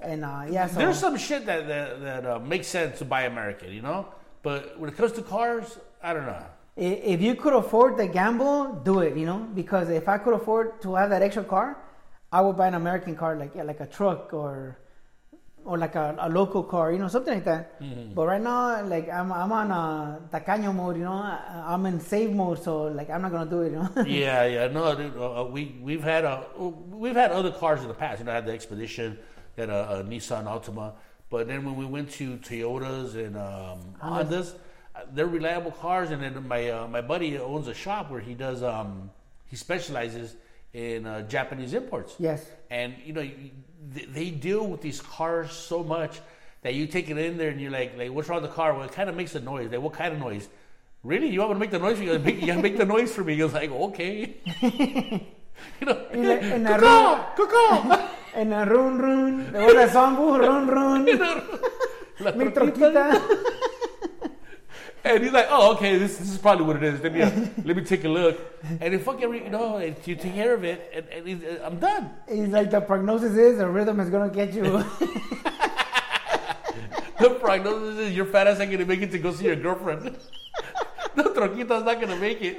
[0.00, 0.66] and uh, yeah.
[0.66, 4.08] So There's some shit that that, that uh, makes sense to buy American, you know.
[4.42, 6.44] But when it comes to cars, I don't know.
[6.76, 10.80] if you could afford the gamble, do it, you know, because if I could afford
[10.80, 11.76] to have that extra car,
[12.32, 14.79] I would buy an American car, like yeah, like a truck or
[15.64, 17.80] or like a, a local car, you know, something like that.
[18.14, 22.32] But right now, like I'm I'm on a tacaño mode, you know, I'm in save
[22.32, 23.90] mode, so like I'm not gonna do it, you know.
[24.06, 27.88] yeah, yeah, no, dude, uh, uh, we we've had a we've had other cars in
[27.88, 28.20] the past.
[28.20, 29.18] You know, I had the Expedition,
[29.56, 30.94] had a, a Nissan Altima,
[31.28, 34.54] but then when we went to Toyotas and um, Hondas,
[34.94, 36.10] uh, they're reliable cars.
[36.10, 39.10] And then my uh, my buddy owns a shop where he does um,
[39.46, 40.36] he specializes
[40.72, 42.14] in uh, Japanese imports.
[42.18, 42.46] yes.
[42.70, 43.28] And you know,
[43.88, 46.20] they, deal with these cars so much
[46.62, 48.74] that you take it in there and you're like, like, what's wrong with the car?
[48.74, 49.70] Well, it kind of makes a noise.
[49.70, 50.48] Like, what kind of noise?
[51.02, 51.28] Really?
[51.28, 51.98] You want me to make the noise?
[51.98, 53.36] You gotta make, you gotta make the noise for me.
[53.36, 54.36] He was like, okay.
[54.60, 58.06] you know, en la cuckoo, cuckoo.
[58.34, 61.04] And a run run, the otra song, run run,
[62.20, 63.56] La mi troquita.
[65.02, 67.00] And he's like, oh, okay, this, this is probably what it is.
[67.00, 67.30] Let me uh,
[67.64, 68.38] let me take a look.
[68.80, 71.42] And if fucking, re- you know, and you take care of it, and, and he's,
[71.42, 72.10] uh, I'm done.
[72.28, 74.84] He's like, the prognosis is the rhythm is gonna get you.
[77.20, 80.04] The prognosis is your fat ass ain't gonna make it to go see your girlfriend.
[81.14, 82.56] the troquita's not gonna make it.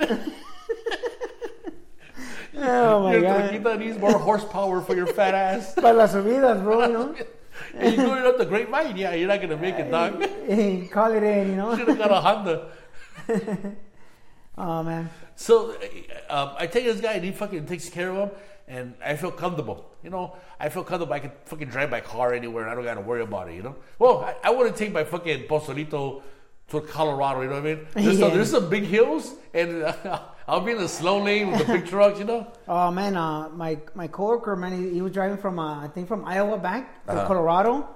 [2.58, 3.50] oh my your god.
[3.50, 5.74] troquita needs more horsepower for your fat ass.
[5.74, 7.16] Para las subidas, bro, you know.
[7.76, 10.20] And you're going up the grapevine, yeah, you're not gonna make it, dog.
[10.92, 11.76] Call it in, you know.
[11.78, 12.72] Should have got a Honda.
[14.58, 15.10] Oh man.
[15.36, 15.72] So
[16.30, 19.16] uh, um, I take this guy and he fucking takes care of him, and I
[19.16, 19.90] feel comfortable.
[20.04, 21.14] You know, I feel comfortable.
[21.14, 23.56] I can fucking drive my car anywhere, and I don't got to worry about it.
[23.56, 26.22] You know, well, I, I wouldn't take my fucking Pozolito
[26.70, 27.42] to Colorado.
[27.42, 27.88] You know what I mean?
[27.96, 28.36] There's, some, Yeah.
[28.36, 30.20] there's some big hills, and uh,
[30.52, 32.20] I'll be in the slow lane with the big trucks.
[32.20, 32.48] You know?
[32.68, 36.10] Oh man, uh, my my coworker, man, he, he was driving from uh, I think
[36.10, 37.28] from Iowa back to Uh-huh.
[37.28, 37.88] Colorado.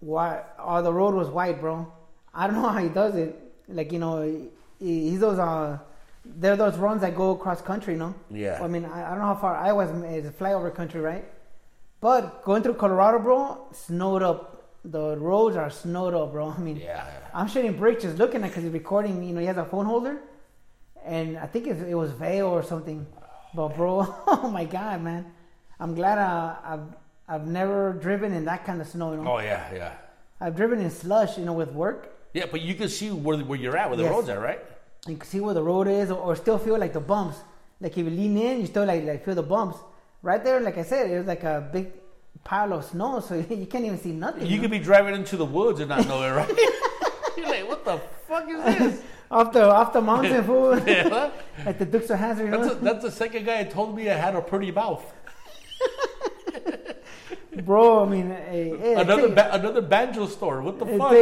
[0.00, 0.42] Why?
[0.58, 1.92] Oh, the road was white, bro.
[2.34, 3.36] I don't know how he does it.
[3.68, 5.78] Like you know, he, he's those uh,
[6.24, 8.14] they're those runs that go across country, no?
[8.30, 8.58] Yeah.
[8.62, 11.24] I mean, I, I don't know how far Iowa is, a flyover country, right?
[12.00, 14.46] But going through Colorado, bro, snowed up
[14.82, 16.48] the roads are snowed up, bro.
[16.56, 17.04] I mean, Yeah.
[17.34, 19.22] I'm shitting bricks just looking at because he's recording.
[19.22, 20.16] You know, he has a phone holder,
[21.04, 23.06] and I think it, it was Vail or something.
[23.54, 25.32] But bro, oh my god, man,
[25.78, 26.80] I'm glad I, I've
[27.28, 29.12] I've never driven in that kind of snow.
[29.12, 29.92] You know, Oh yeah, yeah.
[30.40, 31.38] I've driven in slush.
[31.38, 34.04] You know, with work, Yeah, but you can see where, where you're at, where the
[34.04, 34.12] Yes.
[34.12, 34.60] road's are, right?
[35.08, 37.38] you can see where the road is, or, or still feel like the bumps.
[37.80, 39.78] Like if you lean in, you still like like feel the bumps.
[40.22, 41.92] Right there, like I said, it was like a big
[42.44, 44.46] pile of snow, so you can't even see nothing.
[44.46, 44.62] You know?
[44.62, 46.48] could be driving into the woods and not know it, right?
[47.36, 47.98] you're like, what the
[48.28, 49.02] fuck is this?
[49.30, 50.78] Off the off the mountain, fool.
[50.86, 51.30] Yeah.
[51.66, 54.14] Like the Dukes of Hazzard, That's, a, that's the second guy that told me I
[54.14, 55.04] had a pretty mouth.
[57.64, 58.04] bro.
[58.04, 60.62] I mean, hey, hey, Another you, ba- another banjo store.
[60.62, 61.12] What the hey, fuck?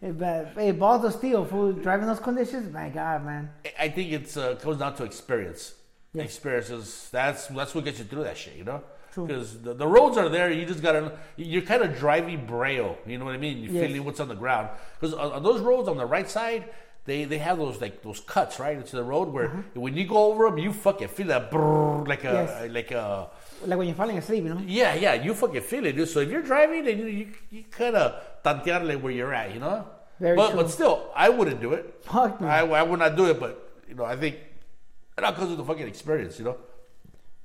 [0.00, 1.72] hey, hey, balls of steel, fool.
[1.72, 3.50] Driving those conditions, my God, man.
[3.78, 5.74] I think it's uh, comes down to experience.
[6.14, 6.22] Yeah.
[6.22, 7.08] Experiences.
[7.12, 8.82] That's that's what gets you through that shit, you know.
[9.12, 9.26] True.
[9.26, 10.50] Because the, the roads are there.
[10.50, 11.18] You just gotta.
[11.36, 12.96] You're kind of driving braille.
[13.06, 13.58] You know what I mean?
[13.62, 13.86] You're Yes.
[13.86, 14.70] feeling what's on the ground.
[14.98, 16.70] Because on, on those roads on the right side,
[17.04, 20.26] they they have those like those cuts right into the road where when you go
[20.32, 22.64] over them, you fucking feel that brrr, like a Uh-huh.
[22.64, 22.72] Yes.
[22.72, 23.30] like a.
[23.64, 24.62] Like when you're falling asleep, you know.
[24.66, 26.08] Yeah, yeah, you fucking feel it, dude.
[26.08, 29.60] So if you're driving, then you you, you kind of tantearle where you're at, you
[29.60, 29.86] know.
[30.20, 30.56] Very but true.
[30.62, 31.84] but still, I wouldn't do it.
[32.02, 32.46] Fuck me.
[32.48, 33.52] I, I would not do it, but
[33.88, 34.36] you know, I think
[35.22, 36.56] all comes with the fucking experience, you know.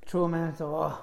[0.06, 0.56] True, man.
[0.56, 0.98] So, oh,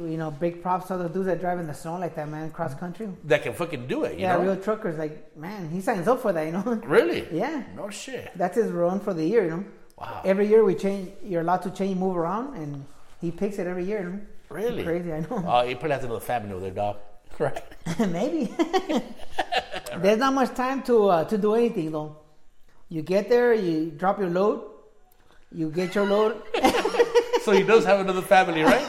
[0.00, 2.50] you know, big props to the dudes that drive in the snow like that, man.
[2.50, 3.08] Cross country.
[3.24, 4.42] That can fucking do it, you Yeah, know.
[4.42, 6.80] real truckers, like, man, he signs up for that, you know.
[6.84, 7.26] Really?
[7.32, 7.62] Yeah.
[7.74, 8.30] No shit.
[8.36, 9.64] That's his run for the year, you know.
[9.98, 10.20] Wow.
[10.24, 11.10] Every year we change.
[11.24, 12.84] You're allowed to change, move around, and
[13.20, 14.00] he picks it every year.
[14.02, 14.20] You know?
[14.50, 14.84] Really?
[14.84, 15.42] Crazy, I know.
[15.46, 16.96] Oh, he probably has another family over there, dog.
[17.38, 17.62] Right.
[17.98, 18.54] Maybe.
[19.98, 22.16] There's not much time to uh, to do anything though.
[22.88, 24.62] You get there, you drop your load,
[25.52, 26.40] you get your load.
[27.46, 28.84] So he does have another family, right?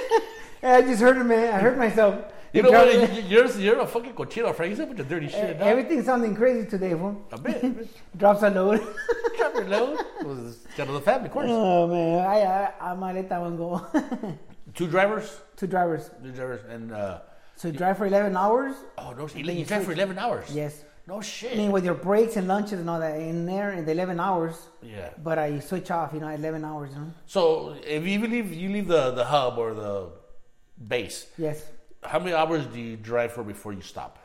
[0.62, 1.28] I just heard him.
[1.28, 1.54] man.
[1.54, 2.14] I heard myself.
[2.52, 3.24] You know what?
[3.30, 4.70] You're you're a fucking cochino, Frank.
[4.70, 5.68] He's a bunch of dirty shit, dog.
[5.68, 7.14] Everything's sounding crazy today, fool.
[7.32, 7.62] A bit.
[7.62, 7.88] a bit.
[8.18, 8.80] Drops a load.
[9.38, 9.98] Drop your load.
[10.76, 11.46] Got another family, of course.
[11.48, 13.86] oh man, I I, I might let that one go.
[14.74, 15.40] Two drivers.
[15.56, 16.10] Two drivers.
[16.22, 17.20] Two drivers, and uh,
[17.56, 18.74] So you drive for 11 hours?
[18.98, 20.46] oh no, you, you you drive for eleven hours.
[20.52, 20.84] Yes.
[21.06, 21.52] No shit.
[21.52, 24.20] I mean, with your breaks and lunches and all that in there in the 11
[24.20, 24.54] hours.
[24.82, 25.10] yeah.
[25.22, 27.10] But I switch off, you know, 11 hours, you know?
[27.26, 30.10] So if you leave, you leave the the hub or the
[30.88, 31.26] base.
[31.36, 31.64] Yes.
[32.04, 34.18] How many hours do you drive for before you stop?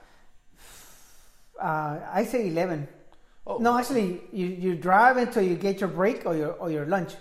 [1.60, 2.88] Uh, I say 11.
[3.48, 3.58] Oh.
[3.58, 7.14] No, actually, you, you drive until you get your break or your or your lunch.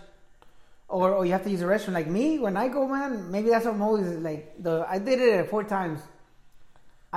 [0.89, 1.95] Or, or you have to use the restroom.
[1.95, 4.55] Like me, when I go, man, maybe that's what I'm always like.
[4.63, 6.01] The I did it four times.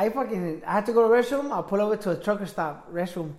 [0.01, 1.51] I fucking I had to go to the restroom.
[1.51, 3.31] I'll pull over to a trucker stop restroom.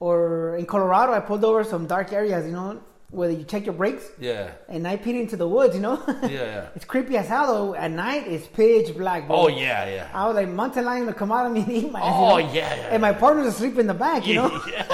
[0.00, 2.80] Or in Colorado, I pulled over some dark areas, you know,
[3.10, 4.04] where you check your brakes.
[4.20, 4.50] Yeah.
[4.68, 5.96] And I peed into the woods, you know.
[6.22, 6.28] Yeah.
[6.28, 6.68] yeah.
[6.76, 7.74] it's creepy as hell though.
[7.74, 9.26] At night, it's pitch black.
[9.26, 9.36] Bro.
[9.36, 10.08] Oh yeah, yeah.
[10.12, 12.44] I was like, mountain lion to come out of me and eat my Oh you
[12.48, 12.52] know?
[12.52, 12.92] yeah, yeah.
[12.92, 14.50] And my partner's asleep in the back, you know.
[14.70, 14.86] yeah.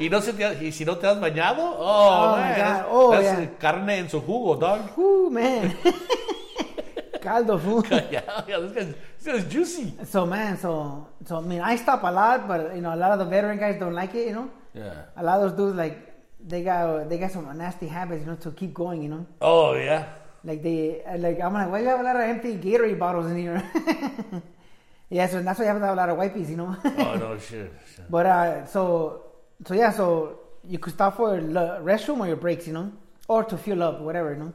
[0.00, 2.86] Y no se te, y si no te has bañado, oh, Oh, my man, that's,
[2.90, 3.46] Oh, that's yeah.
[3.60, 4.80] carne en su jugo, dog.
[4.98, 5.76] Ooh, man.
[7.24, 7.86] Caldo food.
[7.90, 9.94] yeah, yeah, this guy's, this guy's juicy.
[10.04, 13.10] So man, so so I mean, I stop a lot, but you know, a lot
[13.12, 14.28] of the veteran guys don't like it.
[14.28, 14.94] You know, Yeah.
[15.16, 15.96] a lot of those dudes like
[16.46, 19.02] they got they got some nasty habits, you know, to keep going.
[19.02, 20.04] You know, Oh yeah.
[20.44, 23.30] like they like I'm like, why do you have a lot of empty Gatorade bottles
[23.30, 23.62] in here?
[25.10, 26.76] yeah, so that's why you have a lot of wipes, you know.
[26.84, 27.72] Oh no, shit.
[27.94, 28.10] shit.
[28.10, 29.22] But uh, so
[29.66, 32.92] so yeah, so you could stop for the restroom or your breaks, you know,
[33.28, 34.52] or to fuel up, whatever, you know.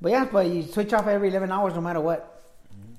[0.00, 2.32] But yeah, but you switch off every eleven hours, no matter what.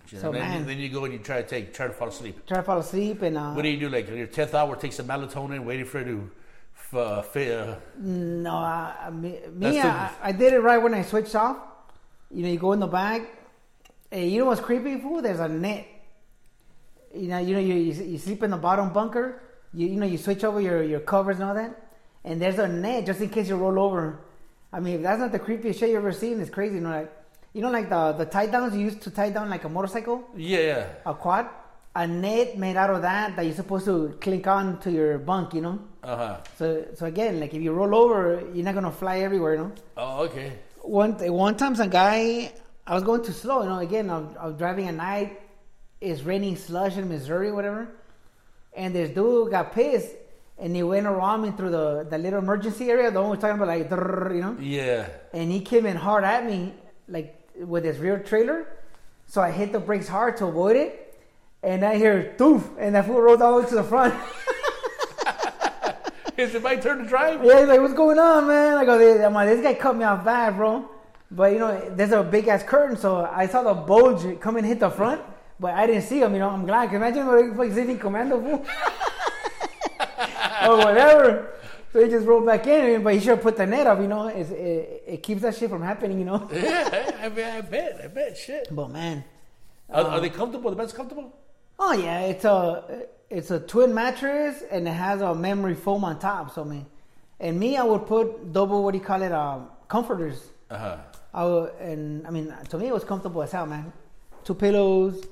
[0.08, 0.22] Shit.
[0.22, 0.66] So, man.
[0.66, 2.46] then you go and you try to take, try to fall asleep.
[2.46, 3.90] Try to fall asleep and uh, What do you do?
[3.90, 6.32] Like your tenth hour, take some melatonin, waiting for it to,
[6.74, 11.02] f- uh, uh, no, uh, I- me, me I, I did it right when I
[11.02, 11.58] switched off.
[12.32, 13.28] You know, you go in the bag.
[14.10, 15.22] Hey, you know what's creepy, fool?
[15.22, 15.86] There's a net.
[17.14, 19.42] You know, you know, you, you, you sleep in the bottom bunker.
[19.74, 21.90] You, you know, you switch over your, your covers and all that,
[22.24, 24.22] and there's a net just in case you roll over.
[24.78, 26.76] I mean, if that's not the creepiest shit you ever seen, it's crazy.
[26.76, 27.12] You know, like
[27.54, 30.24] you know, like the the tie downs you used to tie down like a motorcycle,
[30.36, 30.88] yeah, yeah.
[31.04, 31.48] a quad.
[31.96, 35.56] A net made out of that that you're supposed to clink on to your bunk.
[35.56, 35.80] You know.
[36.04, 36.38] Uh huh.
[36.60, 39.72] So so again, like if you roll over, you're not gonna fly everywhere, you know.
[39.98, 40.54] Oh okay.
[40.84, 42.54] One one time, some guy,
[42.86, 43.80] I was going too slow, you know.
[43.80, 45.42] Again, I was, I was driving at night.
[46.00, 47.88] It's raining slush in Missouri, whatever.
[48.74, 50.14] And this dude got pissed,
[50.60, 53.62] and he went around me through the, the little emergency area, the one we're talking
[53.62, 53.90] about, like,
[54.34, 54.58] you know.
[54.60, 55.08] Yeah.
[55.34, 56.74] And he came in hard at me,
[57.08, 58.68] like with his rear trailer.
[59.28, 61.20] So I hit the brakes hard to avoid it,
[61.62, 64.14] and I hear doof, and that fool rolled all the way to the front.
[66.38, 67.44] Is it my turn to drive?
[67.44, 68.78] Yeah, he's like, what's going on, man?
[68.78, 70.88] I go, "This- I'm like, this guy cut me off bad, bro.
[71.32, 74.66] But you know, there's a big ass curtain, so I saw the bulge come and
[74.66, 75.20] hit the front.
[75.60, 76.50] But I didn't see him, you know.
[76.52, 76.90] I'm glad.
[76.92, 78.64] Can you imagine what like sitting commando fool?
[80.68, 81.54] or whatever.
[81.94, 84.08] So he just rolled back in, but he should have put the net up, you
[84.08, 84.28] know.
[84.28, 86.48] It's, it, it keeps that shit from happening, you know.
[86.54, 88.68] yeah, I, mean, I bet, I bet, shit.
[88.72, 89.24] But man,
[89.90, 90.70] Are, are they comfortable?
[90.70, 91.34] The bed's comfortable?
[91.80, 96.20] oh yeah, it's a it's a twin mattress and it has a memory foam on
[96.20, 96.54] top.
[96.54, 96.86] So I mean,
[97.40, 98.84] and me, I would put double.
[98.84, 99.32] What do you call it?
[99.32, 100.42] Um, comforters.
[100.70, 100.98] Uh huh.
[101.34, 103.94] I would, and I mean, to me, it was comfortable as hell, man.
[104.44, 105.26] Two pillows,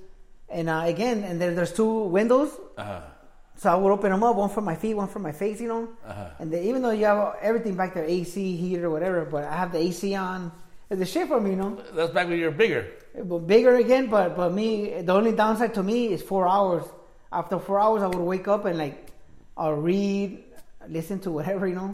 [0.49, 2.51] and uh, again, and then there's two windows.
[2.77, 3.01] Uh huh.
[3.57, 5.67] So I would open them up, one for my feet, one for my face, you
[5.67, 5.89] know.
[6.05, 6.29] Uh-huh.
[6.39, 9.71] And then, even though you have everything back there, AC, heater, whatever, but I have
[9.71, 10.51] the AC on.
[10.89, 11.81] It's a shit for me, you know.
[11.93, 12.91] That's back when you were bigger.
[13.23, 16.83] But bigger again, but but me, the only downside to me is four hours.
[17.31, 19.07] After four hours, I would wake up and like,
[19.57, 20.43] I'll read,
[20.87, 21.93] listen to whatever, you know.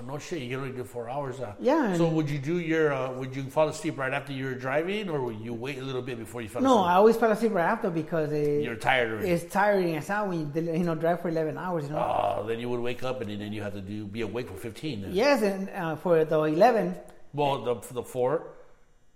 [0.00, 0.40] Oh no shit!
[0.42, 1.40] You can only do four hours.
[1.40, 1.52] Uh.
[1.60, 2.92] Yeah, So would you do your?
[2.92, 5.82] Uh, would you fall asleep right after you were driving, or would you wait a
[5.82, 6.74] little bit before you fell asleep?
[6.76, 9.30] No, I always fall asleep right after because it, You're tired already.
[9.30, 11.98] it's tiring as hell when you you know drive for eleven hours, you know.
[11.98, 14.56] Oh, then you would wake up and then you have to do be awake for
[14.56, 15.02] fifteen.
[15.02, 15.12] Then.
[15.12, 16.94] Yes, and uh, for the eleven,
[17.34, 18.46] Well, the for the four.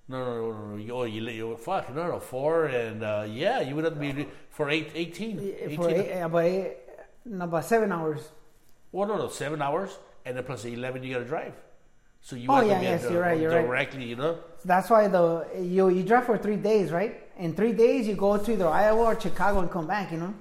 [0.07, 0.77] No, no, no, no.
[0.77, 0.95] no.
[0.97, 4.27] Oh, you, you fuck no, no, four and uh, yeah, you would have to be
[4.51, 5.41] for eight, 18.
[5.41, 6.77] 18 for eight, about eight,
[7.25, 8.21] no, about seven hours.
[8.93, 11.55] Well, no, no, seven hours, and then plus the eleven you got to drive.
[12.21, 13.67] So you Oh, have yeah, yes, the- you're right, you're right.
[13.67, 14.39] directly, you know.
[14.65, 17.21] That's why the you you drive for three days, right?
[17.39, 20.11] In three days, you go to either Iowa or Chicago and come back.
[20.13, 20.35] You know.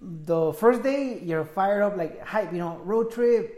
[0.00, 3.56] The first day you're fired up like hype, you know, road trip.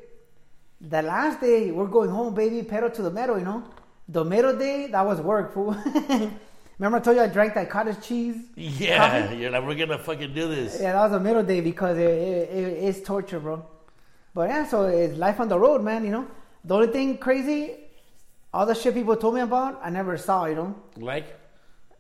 [0.81, 3.63] The last day we're going home, baby, pedal to the metal, you know.
[4.09, 5.77] The middle day that was work, fool.
[6.79, 8.37] Remember I told you I drank that cottage cheese?
[8.57, 9.37] Yeah, Coffee?
[9.37, 10.81] you're like we're gonna fucking do this.
[10.81, 13.65] Yeah, that was the middle day because it, it, it, it's torture, bro.
[14.35, 16.05] But yeah, so it's life on the road, man.
[16.05, 16.27] You know,
[16.65, 17.75] the only thing crazy,
[18.53, 20.47] all the shit people told me about, I never saw.
[20.47, 21.27] You know, Like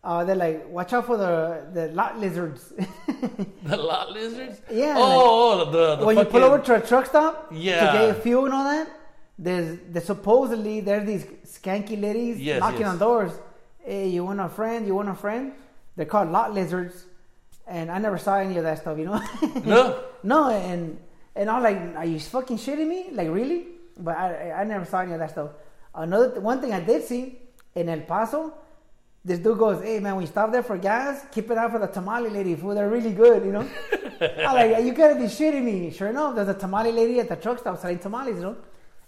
[0.04, 2.72] uh, they're like, watch out for the the lot lizards.
[3.64, 4.60] the lot lizards.
[4.70, 7.92] Yeah, Oh, oh, the, the when you pull over to a truck stop Yeah.
[7.92, 8.88] to get fuel and all that,
[9.38, 12.90] there's there's supposedly there's these skanky ladies Yes, knocking yes.
[12.90, 13.32] on doors.
[13.78, 14.86] Hey, you want a friend?
[14.86, 15.52] You want a friend?
[15.96, 17.04] They're called lot lizards,
[17.66, 18.96] and I never saw any of that stuff.
[18.98, 19.20] You know.
[19.66, 20.02] No?
[20.22, 20.98] no, and
[21.34, 23.08] and I'm like, are you fucking shitting me?
[23.12, 23.66] Like really?
[23.98, 25.50] But I I never saw any of that stuff.
[25.94, 27.38] Another one thing I did see
[27.74, 28.54] in El Paso.
[29.24, 31.86] This dude goes, "Hey man, we stop there for gas, keep it out for the
[31.86, 32.76] tamale lady food.
[32.76, 33.68] They're really good, you know."
[34.20, 37.36] I'm like, "You gotta be shitting me." Sure enough, there's a tamale lady at the
[37.36, 38.56] truck stop selling tamales, you know,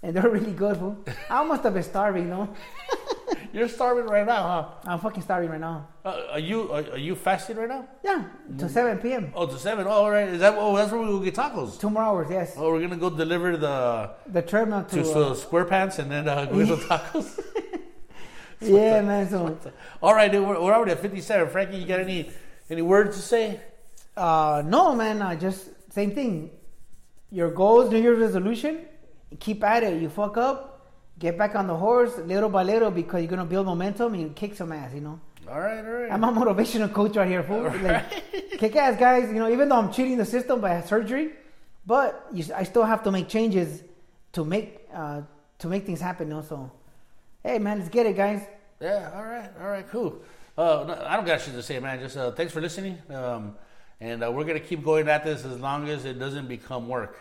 [0.03, 0.97] and they're really good, fool.
[1.29, 2.49] I must have been starving, you know.
[3.53, 4.91] You're starving right now, huh?
[4.91, 5.89] I'm fucking starving right now.
[6.05, 7.87] Uh, are you are, are you fasting right now?
[8.03, 8.25] Yeah,
[8.59, 9.33] to 7 p.m.
[9.35, 9.87] Oh, to seven.
[9.87, 10.29] Oh, all right.
[10.29, 10.55] Is that?
[10.59, 11.79] Oh, that's where we will get tacos.
[11.81, 12.55] Two more hours, yes.
[12.57, 15.03] Oh, we're gonna go deliver the The treadmill to.
[15.03, 17.41] to uh, uh, Square Pants and then uh, go get some tacos.
[18.61, 19.29] yeah, man.
[19.29, 19.59] So,
[20.03, 20.47] all right, dude.
[20.47, 21.49] We're, we're already at fifty-seven.
[21.51, 22.31] Frankie, you got any
[22.71, 23.61] any words to say?
[24.17, 25.23] uh, no, man.
[25.23, 26.51] I just same thing.
[27.31, 28.87] Your goals, New Year's resolution.
[29.41, 30.01] Keep at it.
[30.01, 30.74] You fuck up,
[31.19, 34.55] get back on the horse little by little because you're gonna build momentum and kick
[34.55, 34.93] some ass.
[34.95, 35.21] You know.
[35.49, 36.11] All right, all right.
[36.11, 37.65] I'm a motivational coach right here, fool.
[37.83, 38.11] Like,
[38.59, 39.29] kick ass, guys.
[39.29, 41.31] You know, even though I'm cheating the system by surgery,
[41.87, 43.83] but you, I still have to make changes
[44.33, 45.23] to make uh,
[45.59, 46.29] to make things happen.
[46.29, 46.73] You know, so
[47.43, 48.43] hey, man, let's get it, guys.
[48.81, 50.23] Yeah, all right, all right, cool.
[50.57, 51.99] Uh, no, I don't got shit to say, man.
[52.01, 52.99] Just uh, thanks for listening.
[53.11, 53.57] Um,
[54.01, 57.19] and uh, we're gonna keep going at this as long as it doesn't become work.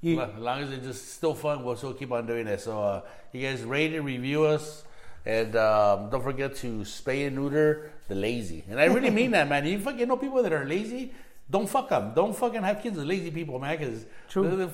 [0.00, 2.60] You- As long as it's just still fun, we'll still keep on doing it.
[2.60, 3.00] So uh,
[3.32, 4.84] you guys rate and review us,
[5.24, 8.62] and um, don't forget to spay and neuter the lazy.
[8.68, 9.66] And I really mean that, man.
[9.66, 11.12] You fucking know people that are lazy.
[11.50, 12.12] Don't fuck them.
[12.14, 13.78] Don't fucking have kids with lazy people, man.
[13.78, 14.70] Because True.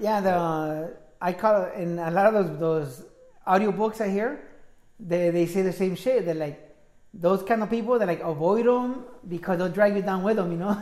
[0.00, 3.04] Yeah, the I call it in a lot of those those
[3.46, 4.40] audiobooks I hear,
[5.00, 6.24] they they say the same shit.
[6.24, 6.71] They're like
[7.14, 10.50] those kind of people that like avoid them because they'll drag you down with them.
[10.50, 10.72] You know.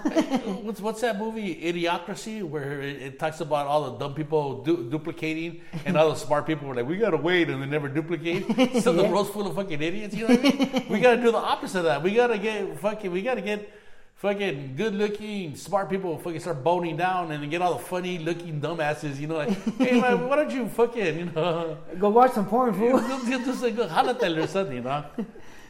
[0.62, 4.88] What's what's that movie Idiocracy where it, it talks about all the dumb people du-
[4.88, 8.46] duplicating and all the smart people were like we gotta wait and they never duplicate.
[8.82, 10.14] So the world's full of fucking idiots.
[10.14, 10.86] You know what I mean?
[10.88, 12.02] we gotta do the opposite of that.
[12.02, 13.10] We gotta get fucking.
[13.10, 13.68] We gotta get
[14.14, 18.60] fucking good looking smart people fucking start boning down and get all the funny looking
[18.60, 19.18] dumbasses.
[19.18, 22.72] You know like hey man, why don't you fucking you know Go watch some porn,
[22.72, 23.00] fool.
[23.26, 25.04] just, like go or something, you know?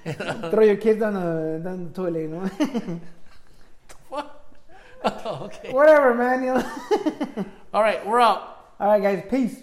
[0.51, 2.21] Throw your kids down the down the toilet.
[2.21, 3.01] You know.
[4.09, 4.37] What?
[5.05, 5.73] Oh, okay.
[5.73, 6.43] Whatever, man.
[6.43, 7.45] You know.
[7.73, 8.75] All right, we're out.
[8.79, 9.25] All right, guys.
[9.31, 9.63] Peace.